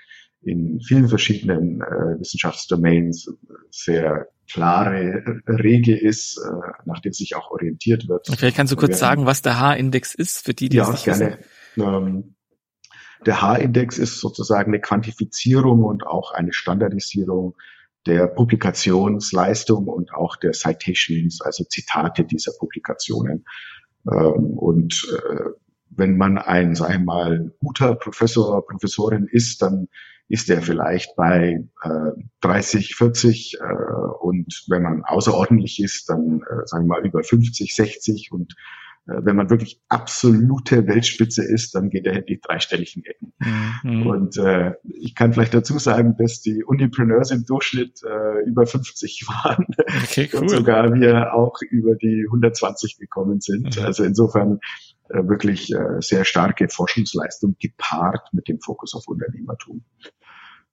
[0.41, 3.33] in vielen verschiedenen äh, Wissenschaftsdomains
[3.71, 8.27] sehr klare Regel ist, äh, nach der sich auch orientiert wird.
[8.37, 11.05] Vielleicht kannst du kurz sagen, was der H-Index ist für die, die ja, es nicht
[11.05, 11.39] gerne.
[11.77, 12.35] Ähm,
[13.25, 17.55] der H-Index ist sozusagen eine Quantifizierung und auch eine Standardisierung
[18.05, 23.45] der Publikationsleistung und auch der Citations, also Zitate dieser Publikationen.
[24.09, 25.49] Ähm, und äh,
[25.89, 29.87] wenn man ein, sag ich mal, guter Professor, Professorin ist, dann
[30.27, 32.11] ist er vielleicht bei äh,
[32.41, 33.63] 30, 40 äh,
[34.21, 38.55] und wenn man außerordentlich ist, dann äh, sagen wir mal über 50, 60 und
[39.07, 43.33] äh, wenn man wirklich absolute Weltspitze ist, dann geht er in die dreistelligen Ecken.
[43.83, 44.07] Mhm.
[44.07, 49.27] Und äh, ich kann vielleicht dazu sagen, dass die Unipreneurs im Durchschnitt äh, über 50
[49.27, 49.67] waren
[50.03, 50.39] okay, cool.
[50.41, 53.77] und sogar wir auch über die 120 gekommen sind.
[53.77, 53.85] Mhm.
[53.85, 54.59] Also insofern
[55.09, 59.83] wirklich äh, sehr starke Forschungsleistung gepaart mit dem Fokus auf Unternehmertum.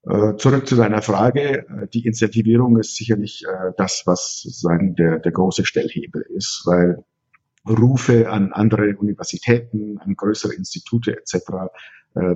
[0.05, 1.67] Äh, zurück zu deiner Frage.
[1.93, 3.45] Die Incentivierung ist sicherlich
[3.77, 7.05] das, was sozusagen der, der große Stellhebel ist, weil
[7.69, 11.71] Rufe an andere Universitäten, an größere Institute etc.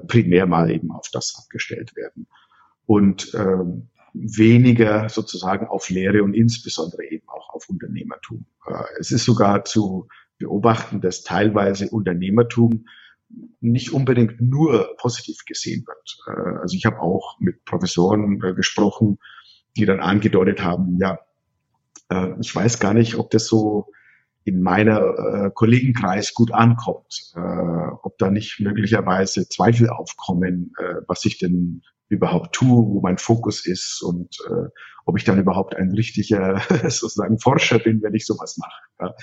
[0.07, 2.29] primär mal eben auf das abgestellt werden.
[2.87, 8.47] Und ähm, weniger sozusagen auf Lehre und insbesondere eben auch auf Unternehmertum.
[9.01, 10.07] es ist sogar zu
[10.39, 12.87] beobachten, dass teilweise Unternehmertum
[13.61, 16.19] nicht unbedingt nur positiv gesehen wird.
[16.29, 19.19] Äh, also ich habe auch mit Professoren äh, gesprochen,
[19.77, 21.19] die dann angedeutet haben, ja,
[22.09, 23.87] äh, ich weiß gar nicht, ob das so
[24.45, 30.73] in meiner Kollegenkreis gut ankommt, ob da nicht möglicherweise Zweifel aufkommen,
[31.09, 34.39] was ich denn überhaupt tue, wo mein Fokus ist und
[35.05, 39.15] ob ich dann überhaupt ein richtiger sozusagen Forscher bin, wenn ich sowas mache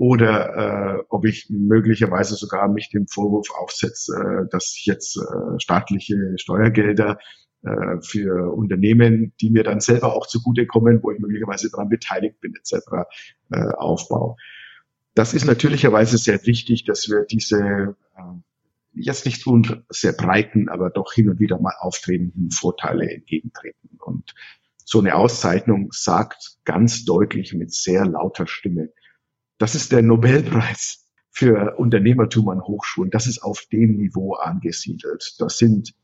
[0.00, 5.60] oder äh, ob ich möglicherweise sogar mich dem Vorwurf aufsetze, äh, dass ich jetzt äh,
[5.60, 7.18] staatliche Steuergelder
[7.62, 12.54] äh, für Unternehmen, die mir dann selber auch zugutekommen, wo ich möglicherweise daran beteiligt bin,
[12.54, 12.78] etc.,
[13.50, 14.36] äh, aufbaue.
[15.14, 18.22] Das ist natürlicherweise sehr wichtig, dass wir diese äh,
[18.94, 19.60] jetzt nicht so
[19.90, 23.98] sehr breiten, aber doch hin und wieder mal auftretenden Vorteile entgegentreten.
[23.98, 24.34] Und
[24.82, 28.88] so eine Auszeichnung sagt ganz deutlich mit sehr lauter Stimme,
[29.60, 33.10] das ist der Nobelpreis für Unternehmertum an Hochschulen.
[33.10, 35.36] Das ist auf dem Niveau angesiedelt.
[35.38, 35.94] Das sind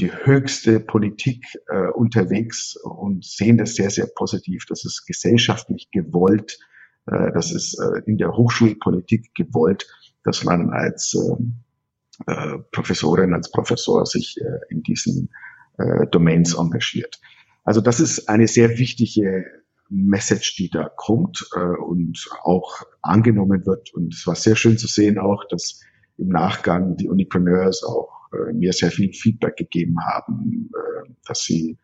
[0.00, 4.66] die höchste Politik äh, unterwegs und sehen das sehr, sehr positiv.
[4.68, 6.58] Das ist gesellschaftlich gewollt.
[7.06, 9.86] Äh, das ist äh, in der Hochschulpolitik gewollt,
[10.24, 15.30] dass man als äh, äh, Professorin, als Professor sich äh, in diesen
[15.78, 17.20] äh, Domains engagiert.
[17.62, 19.46] Also das ist eine sehr wichtige
[19.88, 23.92] Message, die da kommt äh, und auch angenommen wird.
[23.94, 25.80] Und es war sehr schön zu sehen auch, dass
[26.18, 31.78] im Nachgang die Unipreneurs auch äh, mir sehr viel Feedback gegeben haben, äh, dass sie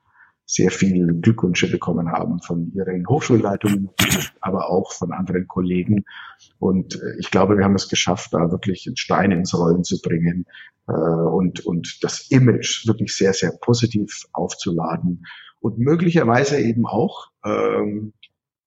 [0.45, 3.91] sehr viel Glückwünsche bekommen haben von ihren Hochschulleitungen,
[4.41, 6.05] aber auch von anderen Kollegen.
[6.59, 10.47] Und äh, ich glaube, wir haben es geschafft, da wirklich Steine ins Rollen zu bringen
[10.89, 15.25] äh, und, und das Image wirklich sehr, sehr positiv aufzuladen
[15.63, 18.13] und möglicherweise eben auch ähm,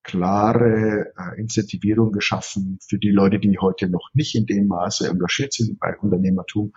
[0.03, 5.53] klare äh, Incentivierung geschaffen für die Leute, die heute noch nicht in dem Maße engagiert
[5.53, 6.73] sind bei Unternehmertum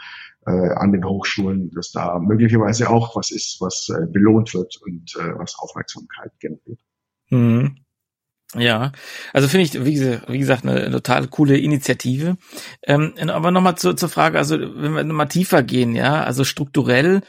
[0.46, 5.14] äh, an den Hochschulen, dass da möglicherweise auch was ist, was äh, belohnt wird und
[5.16, 6.80] äh, was Aufmerksamkeit generiert.
[7.30, 7.76] Mhm.
[8.54, 8.92] Ja,
[9.34, 12.38] also finde ich, wie gesagt, eine total coole Initiative.
[12.82, 17.20] Ähm, aber nochmal zur, zur Frage, also wenn wir nochmal tiefer gehen, ja, also strukturell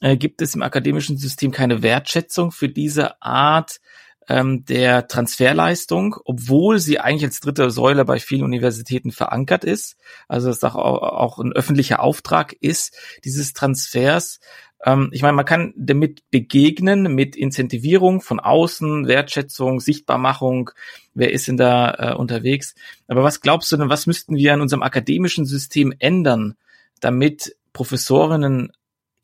[0.00, 3.80] äh, gibt es im akademischen System keine Wertschätzung für diese Art
[4.28, 9.96] ähm, der Transferleistung, obwohl sie eigentlich als dritte Säule bei vielen Universitäten verankert ist.
[10.28, 14.40] Also es auch, auch ein öffentlicher Auftrag ist dieses Transfers.
[14.84, 20.70] Ähm, ich meine, man kann damit begegnen mit Incentivierung von außen, Wertschätzung, Sichtbarmachung.
[21.14, 22.74] Wer ist denn da äh, unterwegs?
[23.06, 26.56] Aber was glaubst du denn, was müssten wir an unserem akademischen System ändern,
[27.00, 28.72] damit Professorinnen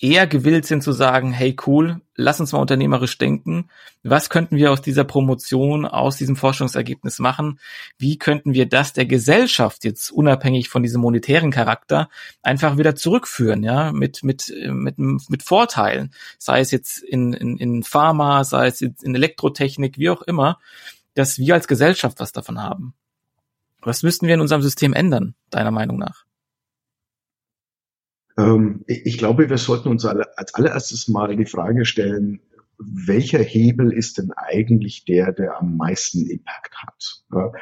[0.03, 3.71] eher gewillt sind zu sagen, hey cool, lass uns mal unternehmerisch denken.
[4.03, 7.61] Was könnten wir aus dieser Promotion, aus diesem Forschungsergebnis machen?
[7.99, 12.09] Wie könnten wir das der Gesellschaft jetzt unabhängig von diesem monetären Charakter
[12.43, 16.13] einfach wieder zurückführen, ja, mit, mit, mit, mit Vorteilen?
[16.37, 20.59] Sei es jetzt in, in, in Pharma, sei es jetzt in Elektrotechnik, wie auch immer,
[21.15, 22.95] dass wir als Gesellschaft was davon haben.
[23.83, 26.25] Was müssten wir in unserem System ändern, deiner Meinung nach?
[28.43, 32.41] Ähm, ich glaube, wir sollten uns alle, als allererstes mal die Frage stellen,
[32.79, 37.25] welcher Hebel ist denn eigentlich der, der am meisten Impact hat?
[37.33, 37.53] Ja,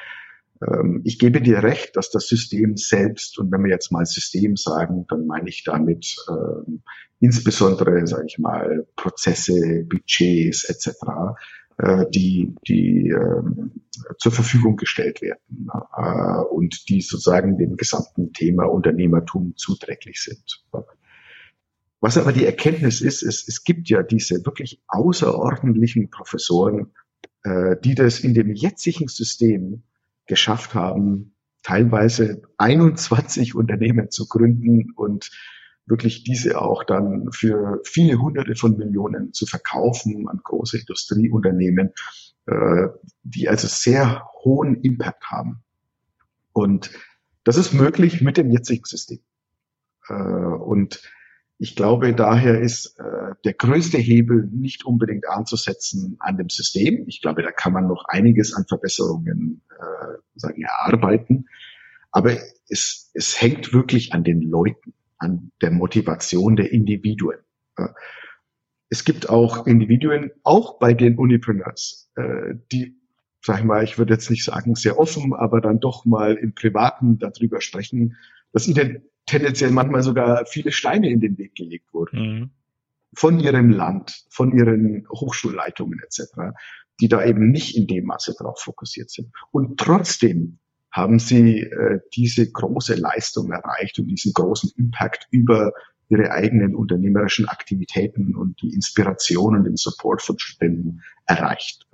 [0.67, 4.57] ähm, ich gebe dir recht, dass das System selbst, und wenn wir jetzt mal System
[4.57, 6.83] sagen, dann meine ich damit ähm,
[7.21, 11.05] insbesondere, sage ich mal, Prozesse, Budgets etc.,
[11.83, 13.73] äh, die, die ähm,
[14.19, 20.65] zur Verfügung gestellt werden äh, und die sozusagen dem gesamten Thema Unternehmertum zuträglich sind.
[22.01, 26.93] Was aber die Erkenntnis ist, ist, es gibt ja diese wirklich außerordentlichen Professoren,
[27.45, 29.83] äh, die das in dem jetzigen System
[30.27, 35.31] geschafft haben, teilweise 21 Unternehmen zu gründen und
[35.87, 41.93] wirklich diese auch dann für viele hunderte von Millionen zu verkaufen an große Industrieunternehmen,
[42.47, 42.89] äh,
[43.23, 45.63] die also sehr hohen Impact haben.
[46.53, 46.91] Und
[47.45, 49.21] das ist möglich mit dem jetzigen System.
[50.09, 51.03] Äh, und
[51.63, 57.05] ich glaube, daher ist äh, der größte Hebel nicht unbedingt anzusetzen an dem System.
[57.07, 61.49] Ich glaube, da kann man noch einiges an Verbesserungen äh, sagen, erarbeiten.
[62.13, 62.33] Aber
[62.69, 67.39] es, es hängt wirklich an den Leuten, an der Motivation der Individuen.
[67.77, 67.89] Äh,
[68.89, 72.97] es gibt auch Individuen, auch bei den Unipreneurs, äh, die,
[73.41, 76.55] sag ich mal, ich würde jetzt nicht sagen sehr offen, aber dann doch mal im
[76.55, 78.17] Privaten darüber sprechen,
[78.53, 82.19] dass ihnen tendenziell manchmal sogar viele Steine in den Weg gelegt wurden.
[82.21, 82.51] Mhm.
[83.15, 86.55] Von ihrem Land, von ihren Hochschulleitungen etc.,
[87.01, 89.33] die da eben nicht in dem Maße drauf fokussiert sind.
[89.53, 90.59] Und trotzdem
[90.91, 95.73] haben sie äh, diese große Leistung erreicht und diesen großen Impact über
[96.09, 101.87] ihre eigenen unternehmerischen Aktivitäten und die Inspiration und den Support von Studenten erreicht.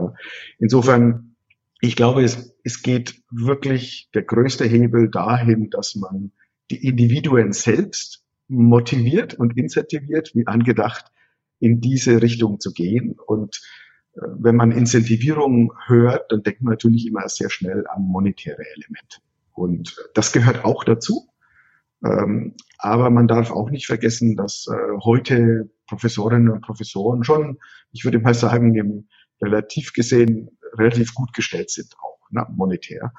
[0.59, 1.37] Insofern,
[1.81, 6.33] ich glaube, es, es geht wirklich der größte Hebel dahin, dass man
[6.71, 11.13] die Individuen selbst motiviert und incentiviert, wie angedacht,
[11.61, 13.17] in diese Richtung zu gehen.
[13.27, 13.61] Und
[14.39, 19.19] wenn man Incentivierung hört, dann denkt man natürlich immer sehr schnell an monetäre Elemente.
[19.53, 21.29] Und das gehört auch dazu.
[22.05, 27.59] Ähm, aber man darf auch nicht vergessen, dass äh, heute Professorinnen und Professoren schon,
[27.93, 29.09] ich würde mal sagen,
[29.41, 33.13] relativ gesehen relativ gut gestellt sind, auch na, monetär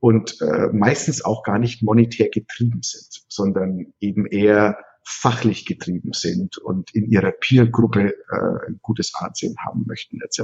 [0.00, 4.78] und äh, meistens auch gar nicht monetär getrieben sind, sondern eben eher
[5.10, 10.42] fachlich getrieben sind und in ihrer Peer-Gruppe äh, ein gutes Ansehen haben möchten etc.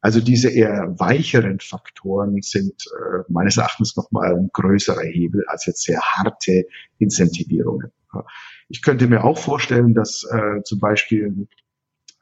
[0.00, 5.82] Also diese eher weicheren Faktoren sind äh, meines Erachtens nochmal ein größerer Hebel als jetzt
[5.82, 6.64] sehr harte
[6.98, 7.92] Incentivierungen.
[8.68, 11.46] Ich könnte mir auch vorstellen, dass äh, zum Beispiel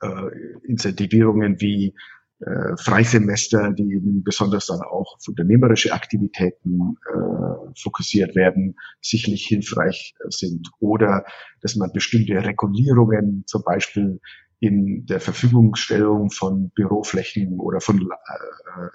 [0.03, 1.95] äh, Incentivierungen wie
[2.41, 10.15] äh, Freisemester, die eben besonders dann auch auf unternehmerische Aktivitäten äh, fokussiert werden, sicherlich hilfreich
[10.21, 10.69] äh, sind.
[10.79, 11.25] Oder
[11.61, 14.21] dass man bestimmte Regulierungen zum Beispiel
[14.59, 18.89] in der Verfügungstellung von Büroflächen oder von äh,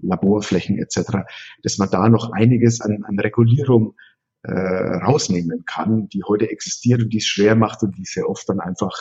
[0.00, 1.24] Laborflächen etc.,
[1.62, 3.96] dass man da noch einiges an, an Regulierung
[4.42, 8.48] äh, rausnehmen kann, die heute existiert und die es schwer macht und die sehr oft
[8.48, 8.92] dann einfach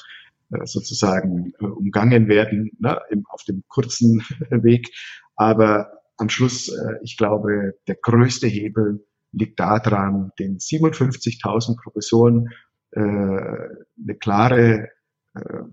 [0.63, 4.89] sozusagen äh, umgangen werden ne, auf dem kurzen Weg.
[5.35, 12.49] Aber am Schluss, äh, ich glaube, der größte Hebel liegt daran, den 57.000 Professoren
[12.91, 14.89] äh, eine klare
[15.35, 15.63] äh,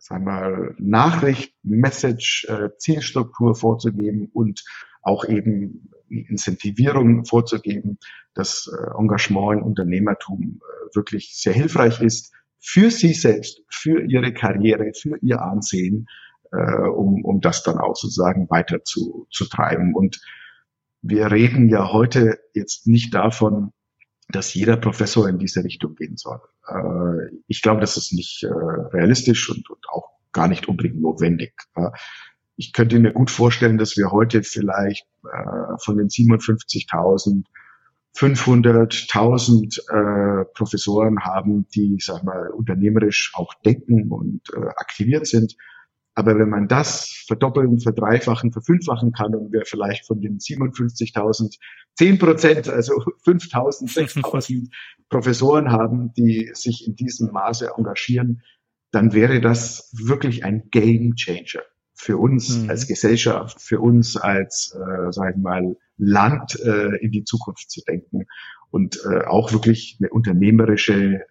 [0.00, 4.64] sagen wir mal, Nachricht, Message, äh, Zielstruktur vorzugeben und
[5.02, 7.98] auch eben Incentivierung vorzugeben,
[8.34, 14.32] dass äh, Engagement im Unternehmertum äh, wirklich sehr hilfreich ist für sie selbst, für ihre
[14.32, 16.06] Karriere, für ihr Ansehen,
[16.52, 19.94] äh, um, um das dann auch sozusagen weiter zu, zu treiben.
[19.94, 20.20] Und
[21.02, 23.72] wir reden ja heute jetzt nicht davon,
[24.28, 26.40] dass jeder Professor in diese Richtung gehen soll.
[26.68, 31.52] Äh, ich glaube, das ist nicht äh, realistisch und, und auch gar nicht unbedingt notwendig.
[31.74, 31.90] Äh,
[32.56, 37.44] ich könnte mir gut vorstellen, dass wir heute vielleicht äh, von den 57.000
[38.20, 45.56] 500, 1000 äh, Professoren haben, die, sag mal, unternehmerisch auch denken und äh, aktiviert sind.
[46.14, 51.56] Aber wenn man das verdoppeln, verdreifachen, verfünffachen kann und wir vielleicht von den 57.000
[51.96, 52.92] 10 Prozent, also
[53.24, 54.68] 5.000, 6.000
[55.08, 58.42] Professoren haben, die sich in diesem Maße engagieren,
[58.90, 61.62] dann wäre das wirklich ein Game Changer
[62.00, 62.70] für uns mhm.
[62.70, 67.82] als Gesellschaft, für uns als, äh, sag ich mal, Land äh, in die Zukunft zu
[67.86, 68.26] denken
[68.70, 71.22] und äh, auch wirklich eine unternehmerische äh,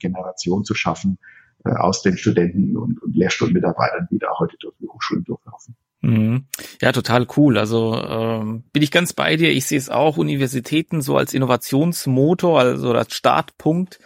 [0.00, 1.18] Generation zu schaffen
[1.64, 5.76] äh, aus den Studenten und, und Lehrstuhlmitarbeitern, die da heute durch die Hochschulen durchlaufen.
[6.02, 6.46] Mhm.
[6.80, 7.58] Ja, total cool.
[7.58, 9.50] Also ähm, bin ich ganz bei dir.
[9.50, 13.98] Ich sehe es auch Universitäten so als Innovationsmotor, also als Startpunkt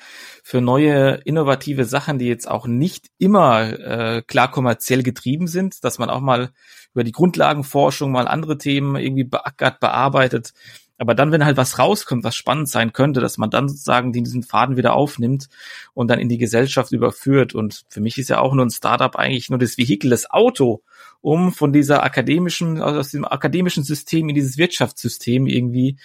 [0.43, 5.99] für neue innovative Sachen, die jetzt auch nicht immer äh, klar kommerziell getrieben sind, dass
[5.99, 6.51] man auch mal
[6.95, 10.53] über die Grundlagenforschung mal andere Themen irgendwie beackert, bearbeitet.
[10.99, 14.43] Aber dann, wenn halt was rauskommt, was spannend sein könnte, dass man dann sozusagen diesen
[14.43, 15.49] Faden wieder aufnimmt
[15.95, 17.55] und dann in die Gesellschaft überführt.
[17.55, 20.83] Und für mich ist ja auch nur ein Startup eigentlich nur das Vehikel, das Auto,
[21.21, 25.97] um von dieser akademischen, also aus dem akademischen System in dieses Wirtschaftssystem irgendwie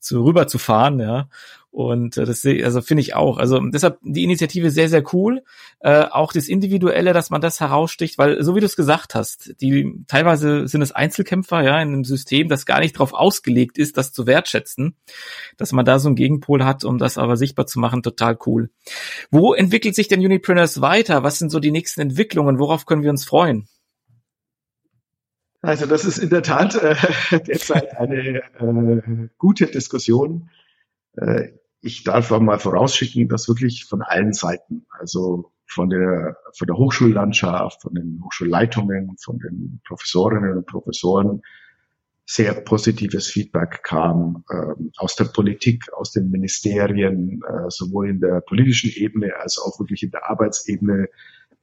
[0.00, 1.28] zu rüberzufahren, ja.
[1.76, 3.36] Und äh, das also finde ich auch.
[3.36, 5.42] Also deshalb die Initiative sehr, sehr cool.
[5.80, 9.60] Äh, auch das Individuelle, dass man das heraussticht, weil so wie du es gesagt hast,
[9.60, 13.98] die teilweise sind es Einzelkämpfer, ja, in einem System, das gar nicht darauf ausgelegt ist,
[13.98, 14.96] das zu wertschätzen,
[15.58, 18.70] dass man da so einen Gegenpol hat, um das aber sichtbar zu machen, total cool.
[19.30, 21.24] Wo entwickelt sich denn Unipreneurs weiter?
[21.24, 22.58] Was sind so die nächsten Entwicklungen?
[22.58, 23.68] Worauf können wir uns freuen?
[25.66, 26.94] Also das ist in der Tat äh,
[27.46, 30.48] derzeit eine äh, gute Diskussion.
[31.16, 36.68] Äh, ich darf auch mal vorausschicken, dass wirklich von allen Seiten, also von der, von
[36.68, 41.42] der Hochschullandschaft, von den Hochschulleitungen, von den Professorinnen und Professoren
[42.24, 48.40] sehr positives Feedback kam ähm, aus der Politik, aus den Ministerien, äh, sowohl in der
[48.40, 51.08] politischen Ebene als auch wirklich in der Arbeitsebene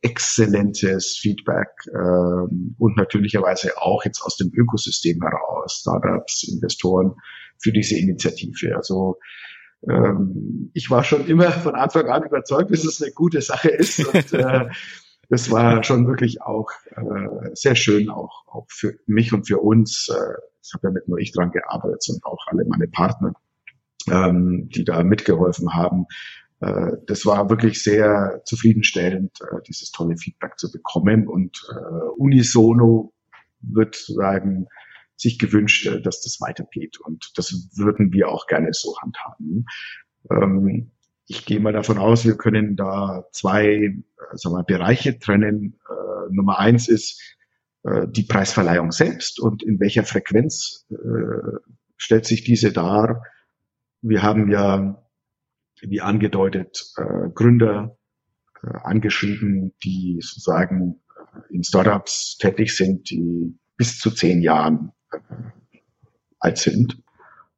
[0.04, 7.14] exzellentes Feedback ähm, und natürlicherweise auch jetzt aus dem Ökosystem heraus, Startups, Investoren
[7.58, 8.76] für diese Initiative.
[8.76, 9.18] Also
[9.90, 14.06] ähm, ich war schon immer von Anfang an überzeugt, dass es eine gute Sache ist.
[14.06, 14.70] Und äh,
[15.30, 20.10] das war schon wirklich auch äh, sehr schön, auch, auch für mich und für uns.
[20.10, 23.34] Äh, ich habe ja nicht nur ich dran gearbeitet, sondern auch alle meine Partner,
[24.12, 26.06] ähm, die da mitgeholfen haben.
[26.64, 31.28] Äh, das war wirklich sehr zufriedenstellend, äh, dieses tolle Feedback zu bekommen.
[31.28, 33.14] Und äh, unisono
[33.60, 34.68] wird sagen,
[35.16, 37.00] sich gewünscht, dass das weitergeht.
[37.00, 39.66] Und das würden wir auch gerne so handhaben.
[40.30, 40.92] Ähm,
[41.28, 44.04] ich gehe mal davon aus, wir können da zwei
[44.34, 45.80] sagen wir, Bereiche trennen.
[46.32, 47.22] Nummer eins ist
[47.86, 50.86] die Preisverleihung selbst und in welcher Frequenz
[51.96, 53.24] stellt sich diese dar.
[54.02, 55.03] Wir haben ja,
[55.90, 57.98] wie angedeutet, äh, Gründer
[58.64, 61.02] äh, angeschrieben, die sozusagen
[61.50, 64.92] in Startups tätig sind, die bis zu zehn Jahren
[66.40, 67.02] alt sind.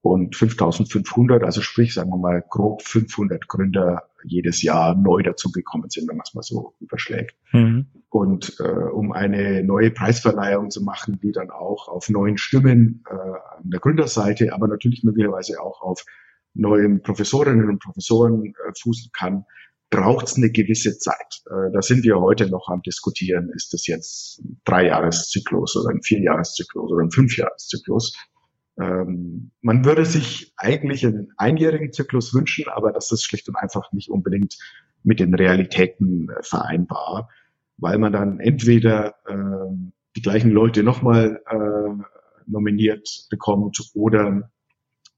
[0.02, 6.08] Und 5500, also sprich, sagen wir mal, grob 500 Gründer jedes Jahr neu dazugekommen sind,
[6.08, 7.36] wenn man es mal so überschlägt.
[7.52, 7.88] Mhm.
[8.10, 13.14] Und äh, um eine neue Preisverleihung zu machen, die dann auch auf neuen Stimmen äh,
[13.14, 16.06] an der Gründerseite, aber natürlich möglicherweise auch auf
[16.56, 19.46] neuen Professorinnen und Professoren äh, fußen kann,
[19.90, 21.42] braucht es eine gewisse Zeit.
[21.46, 26.02] Äh, da sind wir heute noch am diskutieren, ist das jetzt ein Dreijahreszyklus oder ein
[26.02, 28.16] Vierjahreszyklus oder ein Fünfjahreszyklus.
[28.78, 33.92] Ähm, man würde sich eigentlich einen einjährigen Zyklus wünschen, aber das ist schlicht und einfach
[33.94, 34.58] nicht unbedingt
[35.04, 37.30] mit den Realitäten äh, vereinbar,
[37.78, 42.04] weil man dann entweder äh, die gleichen Leute nochmal äh,
[42.48, 44.50] nominiert bekommt oder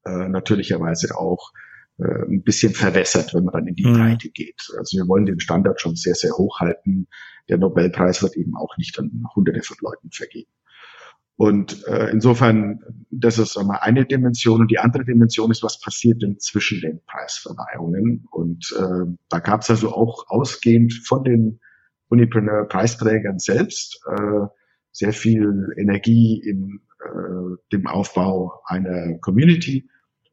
[0.07, 1.51] äh, natürlicherweise auch
[1.99, 3.93] äh, ein bisschen verwässert, wenn man dann in die mhm.
[3.93, 4.67] Breite geht.
[4.77, 7.07] Also wir wollen den Standard schon sehr, sehr hoch halten.
[7.49, 10.51] Der Nobelpreis wird eben auch nicht an hunderte von Leuten vergeben.
[11.37, 12.79] Und äh, insofern,
[13.11, 14.61] das ist einmal eine Dimension.
[14.61, 18.25] Und die andere Dimension ist, was passiert denn zwischen den Preisverleihungen?
[18.31, 21.59] Und äh, da gab es also auch ausgehend von den
[22.09, 24.47] Unipreneur-Preisträgern selbst äh,
[24.91, 29.87] sehr viel Energie in äh, dem Aufbau einer Community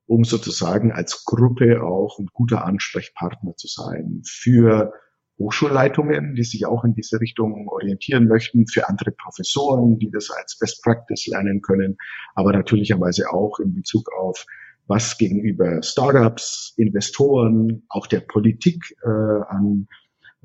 [0.07, 4.93] um sozusagen als Gruppe auch ein guter Ansprechpartner zu sein für
[5.39, 10.59] Hochschulleitungen, die sich auch in diese Richtung orientieren möchten, für andere Professoren, die das als
[10.59, 11.97] Best Practice lernen können,
[12.35, 14.47] aber natürlicherweise auch in Bezug auf
[14.87, 19.89] was gegenüber Startups, Investoren, auch der Politik äh, an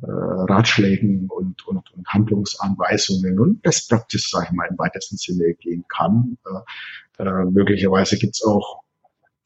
[0.01, 5.53] äh, Ratschlägen und, und, und Handlungsanweisungen und Best Practice, sage ich mal, im weitesten Sinne
[5.55, 6.37] gehen kann.
[7.19, 8.81] Äh, äh, möglicherweise gibt's auch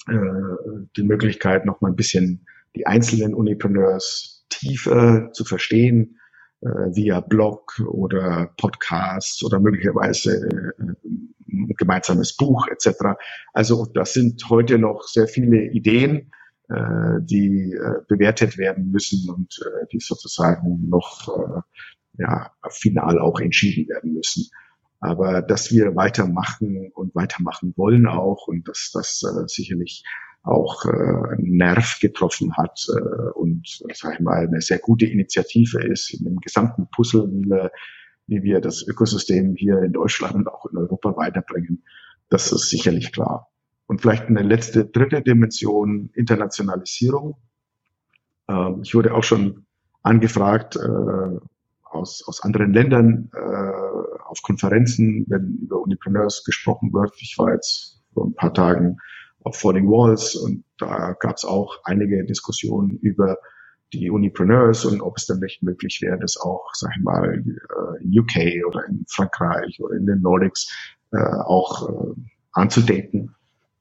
[0.08, 2.46] die Möglichkeit, noch mal ein bisschen
[2.76, 6.20] die einzelnen Unipreneurs tiefer zu verstehen,
[6.64, 10.84] äh, via Blog oder Podcast oder möglicherweise äh,
[11.50, 13.18] ein gemeinsames Buch etc.
[13.54, 16.32] Also das sind heute noch sehr viele Ideen,
[16.70, 21.62] äh, die äh, bewertet werden müssen und äh, die sozusagen noch äh,
[22.20, 24.50] ja, final auch entschieden werden müssen.
[25.04, 30.06] Aber dass wir weitermachen und weitermachen wollen auch und dass das äh, sicherlich
[30.44, 36.14] auch äh, Nerv getroffen hat äh, und sag ich mal eine sehr gute Initiative ist
[36.14, 37.72] in dem gesamten Puzzle, wie wir
[38.28, 41.84] wie wir das Ökosystem hier in Deutschland und auch in Europa weiterbringen.
[42.30, 43.50] Das ist sicherlich klar.
[43.88, 47.36] Und vielleicht eine letzte, dritte Dimension, Internationalisierung.
[48.48, 49.66] Ähm, ich wurde auch schon
[50.02, 51.40] angefragt äh,
[51.84, 57.14] aus, aus anderen Ländern äh, auf Konferenzen, wenn über Unipreneurs gesprochen wird.
[57.20, 58.98] Ich war jetzt vor ein paar Tagen
[59.44, 63.38] auf Falling Walls und da gab es auch einige Diskussionen über
[63.94, 68.04] die Unipreneurs und ob es dann nicht möglich wäre, das auch, sag ich mal, äh,
[68.04, 70.72] in UK oder in Frankreich oder in den Nordics
[71.12, 72.14] äh, auch äh,
[72.54, 73.36] anzudenken.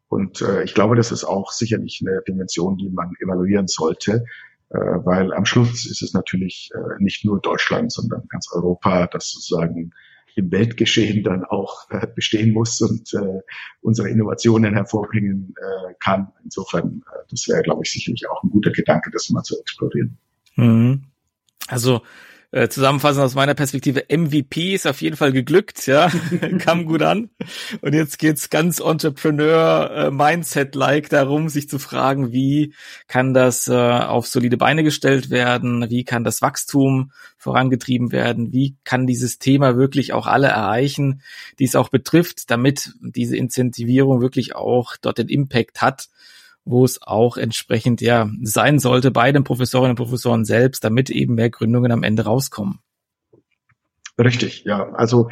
[0.09, 4.27] Und äh, ich glaube, das ist auch sicherlich eine Dimension, die man evaluieren sollte,
[4.69, 9.31] äh, weil am Schluss ist es natürlich äh, nicht nur Deutschland, sondern ganz Europa, das
[9.31, 9.93] sozusagen
[10.35, 13.41] im Weltgeschehen dann auch äh, bestehen muss und äh,
[13.81, 16.33] unsere Innovationen hervorbringen äh, kann.
[16.45, 20.19] Insofern, äh, das wäre, glaube ich, sicherlich auch ein guter Gedanke, das mal zu explorieren.
[20.57, 21.05] Mhm.
[21.69, 22.03] Also
[22.53, 26.13] äh, zusammenfassend aus meiner Perspektive, MVP ist auf jeden Fall geglückt, ja,
[26.59, 27.31] kam gut an.
[27.81, 32.75] Und jetzt geht's ganz Entrepreneur-Mindset-like darum, sich zu fragen, wie
[33.09, 38.77] kann das äh, auf solide Beine gestellt werden, wie kann das Wachstum vorangetrieben werden, wie
[38.85, 41.23] kann dieses Thema wirklich auch alle erreichen,
[41.59, 46.11] die es auch betrifft, damit diese Incentivierung wirklich auch dort den Impact hat
[46.65, 51.35] wo es auch entsprechend ja sein sollte bei den Professorinnen und Professoren selbst, damit eben
[51.35, 52.79] mehr Gründungen am Ende rauskommen.
[54.19, 54.91] Richtig, ja.
[54.93, 55.31] Also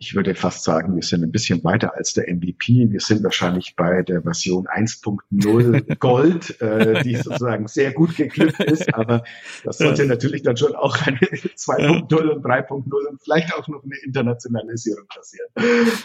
[0.00, 2.90] ich würde fast sagen, wir sind ein bisschen weiter als der MVP.
[2.90, 8.94] Wir sind wahrscheinlich bei der Version 1.0 Gold, äh, die sozusagen sehr gut geglückt ist.
[8.94, 9.24] Aber
[9.62, 13.94] das sollte natürlich dann schon auch eine 2.0 und 3.0 und vielleicht auch noch eine
[14.02, 15.48] Internationalisierung passieren.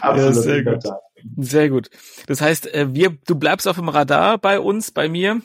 [0.00, 0.34] Absolut.
[0.34, 0.84] Ja, sehr gut.
[1.38, 1.90] Sehr gut.
[2.26, 5.40] Das heißt, äh, wir, du bleibst auf dem Radar bei uns, bei mir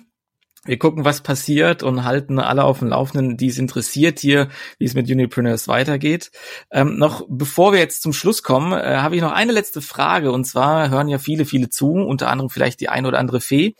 [0.64, 4.86] wir gucken, was passiert und halten alle auf dem Laufenden, die es interessiert hier, wie
[4.86, 6.32] es mit Unipreneurs weitergeht.
[6.70, 10.32] Ähm, noch bevor wir jetzt zum Schluss kommen, äh, habe ich noch eine letzte Frage
[10.32, 13.76] und zwar hören ja viele, viele zu, unter anderem vielleicht die ein oder andere Fee.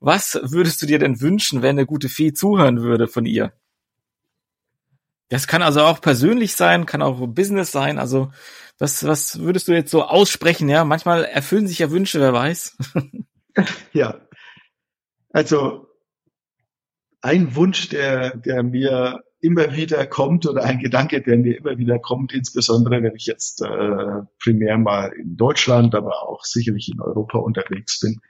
[0.00, 3.52] Was würdest du dir denn wünschen, wenn eine gute Fee zuhören würde von ihr?
[5.28, 7.98] Das kann also auch persönlich sein, kann auch Business sein.
[7.98, 8.30] Also
[8.78, 10.68] was, was würdest du jetzt so aussprechen?
[10.68, 12.76] Ja, manchmal erfüllen sich ja Wünsche, wer weiß.
[13.92, 14.20] ja,
[15.30, 15.85] also
[17.20, 21.98] ein Wunsch, der, der mir immer wieder kommt oder ein Gedanke, der mir immer wieder
[21.98, 27.38] kommt, insbesondere wenn ich jetzt äh, primär mal in Deutschland, aber auch sicherlich in Europa
[27.38, 28.20] unterwegs bin.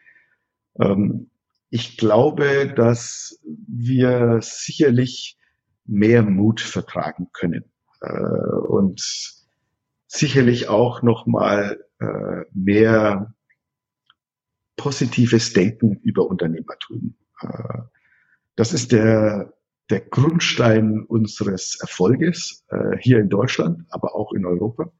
[0.80, 1.30] Ähm,
[1.70, 5.38] ich glaube, dass wir sicherlich
[5.84, 7.64] mehr Mut vertragen können
[8.00, 9.00] äh, und
[10.06, 13.34] sicherlich auch noch mal äh, mehr
[14.76, 17.16] positives Denken über Unternehmertum.
[17.40, 17.78] Äh,
[18.56, 19.54] das ist der,
[19.90, 24.92] der Grundstein unseres Erfolges äh, hier in Deutschland, aber auch in Europa.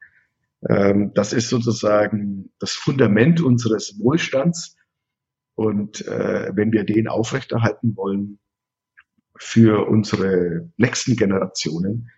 [0.69, 4.77] Ähm, das ist sozusagen das Fundament unseres Wohlstands.
[5.55, 8.39] Und äh, wenn wir den aufrechterhalten wollen
[9.39, 12.11] für unsere nächsten Generationen,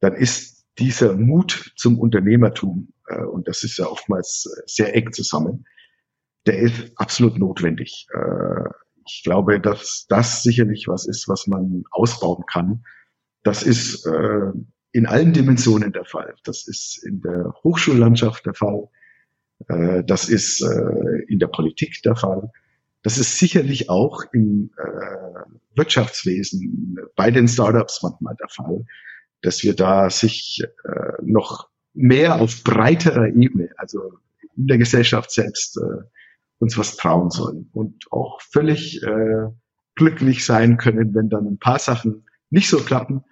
[0.00, 5.66] dann ist dieser Mut zum Unternehmertum, äh, und das ist ja oftmals sehr eng zusammen,
[6.46, 8.06] der ist absolut notwendig.
[8.12, 8.68] Äh,
[9.08, 12.84] ich glaube, dass das sicherlich was ist, was man ausbauen kann.
[13.42, 14.52] Das ist äh,
[14.92, 16.34] in allen Dimensionen der Fall.
[16.44, 18.88] Das ist in der Hochschullandschaft der Fall.
[19.68, 22.50] Äh, das ist äh, in der Politik der Fall.
[23.02, 28.84] Das ist sicherlich auch im äh, Wirtschaftswesen bei den Startups manchmal der Fall,
[29.42, 34.18] dass wir da sich äh, noch mehr auf breiterer Ebene, also
[34.56, 36.02] in der Gesellschaft selbst, äh,
[36.58, 39.46] uns was trauen sollen und auch völlig äh,
[39.94, 43.24] glücklich sein können, wenn dann ein paar Sachen nicht so klappen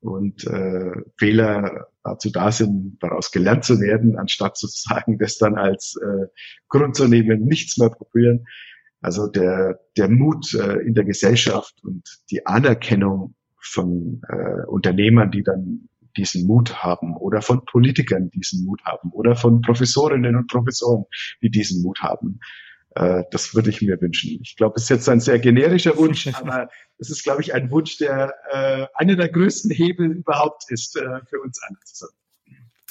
[0.00, 5.98] und äh, Fehler dazu da sind, daraus gelernt zu werden, anstatt sozusagen das dann als
[6.02, 6.26] äh,
[6.68, 8.46] Grund zu nehmen, nichts mehr probieren.
[9.00, 15.42] Also der, der Mut äh, in der Gesellschaft und die Anerkennung von äh, Unternehmern, die
[15.42, 21.04] dann diesen Mut haben oder von Politikern diesen Mut haben oder von Professorinnen und Professoren,
[21.42, 22.40] die diesen Mut haben.
[22.96, 24.40] Äh, das würde ich mir wünschen.
[24.42, 27.70] Ich glaube, es ist jetzt ein sehr generischer Wunsch, aber es ist, glaube ich, ein
[27.70, 32.16] Wunsch, der äh, einer der größten Hebel überhaupt ist äh, für uns alle zusammen.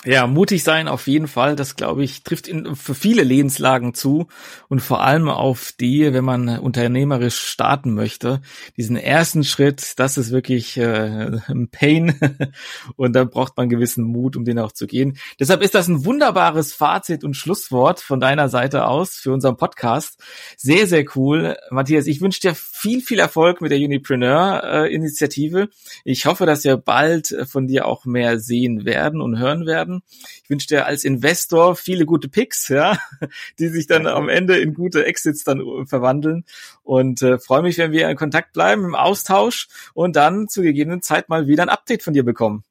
[0.05, 1.55] Ja, mutig sein auf jeden Fall.
[1.55, 4.27] Das glaube ich trifft in, für viele Lebenslagen zu
[4.69, 8.41] und vor allem auf die, wenn man unternehmerisch starten möchte.
[8.77, 12.19] Diesen ersten Schritt, das ist wirklich äh, ein Pain
[12.95, 15.17] und da braucht man gewissen Mut, um den auch zu gehen.
[15.39, 20.21] Deshalb ist das ein wunderbares Fazit und Schlusswort von deiner Seite aus für unseren Podcast.
[20.55, 22.05] Sehr, sehr cool, Matthias.
[22.05, 22.53] Ich wünsche dir
[22.85, 25.69] viel, viel Erfolg mit der Unipreneur-Initiative.
[26.03, 30.03] Ich hoffe, dass wir bald äh, von dir auch mehr sehen werden und hören werden.
[30.43, 32.99] Ich wünsche dir als Investor viele gute Picks, ja,
[33.59, 36.45] die sich dann am Ende in gute Exits dann äh, verwandeln.
[36.83, 41.01] Und äh, freue mich, wenn wir in Kontakt bleiben, im Austausch und dann zu gegebenen
[41.01, 42.63] Zeit mal wieder ein Update von dir bekommen.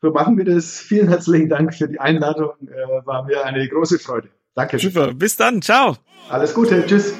[0.00, 0.78] So machen wir das.
[0.78, 2.52] Vielen herzlichen Dank für die Einladung.
[2.62, 4.30] Äh, war mir eine große Freude.
[4.54, 4.78] Danke.
[4.78, 5.12] Super.
[5.12, 5.60] Bis dann.
[5.60, 5.98] Ciao.
[6.30, 6.86] Alles Gute.
[6.86, 7.12] Tschüss.